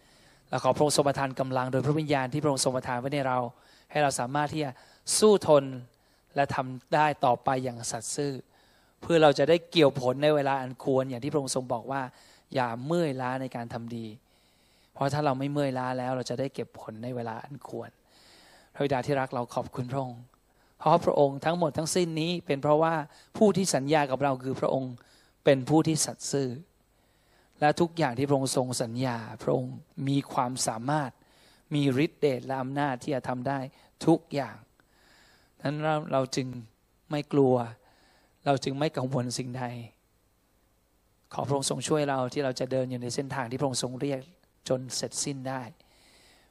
[0.00, 3.38] ำและขอพระองค์ทรงประทานกำลังโดยพระวิญญาณที่พระองค์ทรงประทานไว้ในเรา
[3.90, 4.70] ให้เราสามารถที่จะ
[5.18, 5.64] สู้ทน
[6.34, 8.32] และทำได้ต่อไปอย่างสัตย์ซื่อ
[9.02, 12.02] เพื่อเราจะได้เกี่ยวผลในเวลาอันควรอย่างที่พระองค์ทรงบอกว่า
[12.54, 14.06] อย่าเมื่อยล้าในการทำดี
[14.94, 17.90] เพราะถ้าเราไม่เมื่อยล้าแล้วเราจะได้เก็บผลในเวลาอันควร
[18.74, 20.20] พระบิดาที่รักเราขอบคุณพระองค์
[20.78, 22.94] เพราะพระองค์ทั้งหมดทั้งสิ้นนี้ เป็นเพราะว่า
[23.36, 24.94] ผู้ที่สัญญากับเราคือพระองค์
[25.44, 26.48] เป็นผู้ที่สัตย์ซื่อ
[27.60, 29.74] และทุกอย่างที่พระองค์ทรงสัญญา พระองค์
[30.08, 31.10] มีความสามารถ
[31.74, 33.58] มีฤทธิ์เดชและอำนาจที่จะทำได้
[34.06, 34.56] ทุกอย่าง
[35.62, 36.48] นั้นเราเราจึง
[37.10, 37.54] ไม่กลัว
[38.46, 39.64] เราจึงไม่กังวลสิ่งใด
[41.32, 44.20] ขอพระองค์ทรงช่วยเราที่เราจะเดินอยู่ในเส้นทางที่พระองค์ทรงเรียก
[44.68, 45.62] จนเสร็จสิ้นได้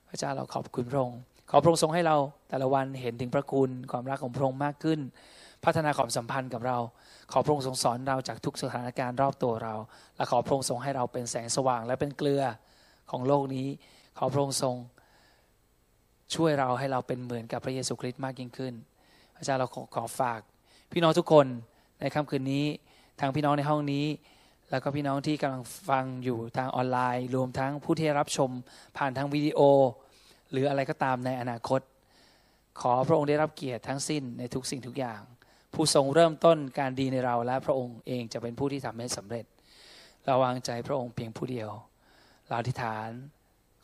[0.08, 1.22] พระเจ้าเราขอบคุณพระองค์
[1.56, 2.18] ขอพระองค์ทรงให้เรา
[2.50, 5.00] แต่ละวันเห็นถึงพระคุณความรักของพระองค์มากขึ้น
[5.66, 6.78] พัฒนาความสัมพันธ์กับเรา
[7.32, 9.76] ขอพระองค์ทรงสอนเราจากทุกสถานการณ์รอบตัวเรา
[10.16, 12.44] และขอพระองค์ทรงให้เราเป็นแสงสว่างและเป็นเกลือ
[13.12, 13.68] ของโลกนี้
[14.18, 14.76] ขอพระองค์ทรง
[16.36, 18.74] ช่วยเราให้เราเป็นเหมือนกับพระเยซูคริสต์มากยิ่งขึ้น
[19.36, 20.42] พระเจ้าเราขอขอฝาก
[20.92, 21.48] พี่น้องทุกคน
[22.00, 22.66] ในค่ำคืนนี้
[23.20, 24.06] ทางพี่น้องในห้องนี้
[24.72, 28.50] แล้วก็พี่น้องที่กำลังฟังอยู่ทางออนไลน์ รวมทั้งผู้ที่รับชม
[28.98, 29.60] ผ่านทางวิดีโอ
[30.54, 31.82] หรืออะไรก็ตามในอนาคต
[32.82, 35.22] ขอพระองค์ได้รับเกียรติทั้งสิ้นในทุกสิ่งทุกอย่าง
[35.74, 39.46] ผู้ทรงเริ่มต้นการดีในเราและพระองค์เองจะเป็นผู้ที่ทำให้สำเร็จ
[40.26, 41.70] เราวางใจพระองค์เพียงผู้เดียว
[42.48, 43.10] เราอธิษฐาน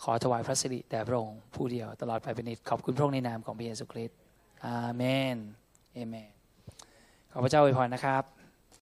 [0.04, 4.18] ขอถวายพระสิริแด่พระองค์ผู้เดียว ตลอดไปเป็นนิจขอบคุณพระองค์ในนามของพระเยซูคริสต์
[4.66, 5.04] อาเม
[5.36, 5.38] น
[5.94, 6.32] เอเมน
[7.32, 8.39] ขอพระเจ้าอวยพรนะครับ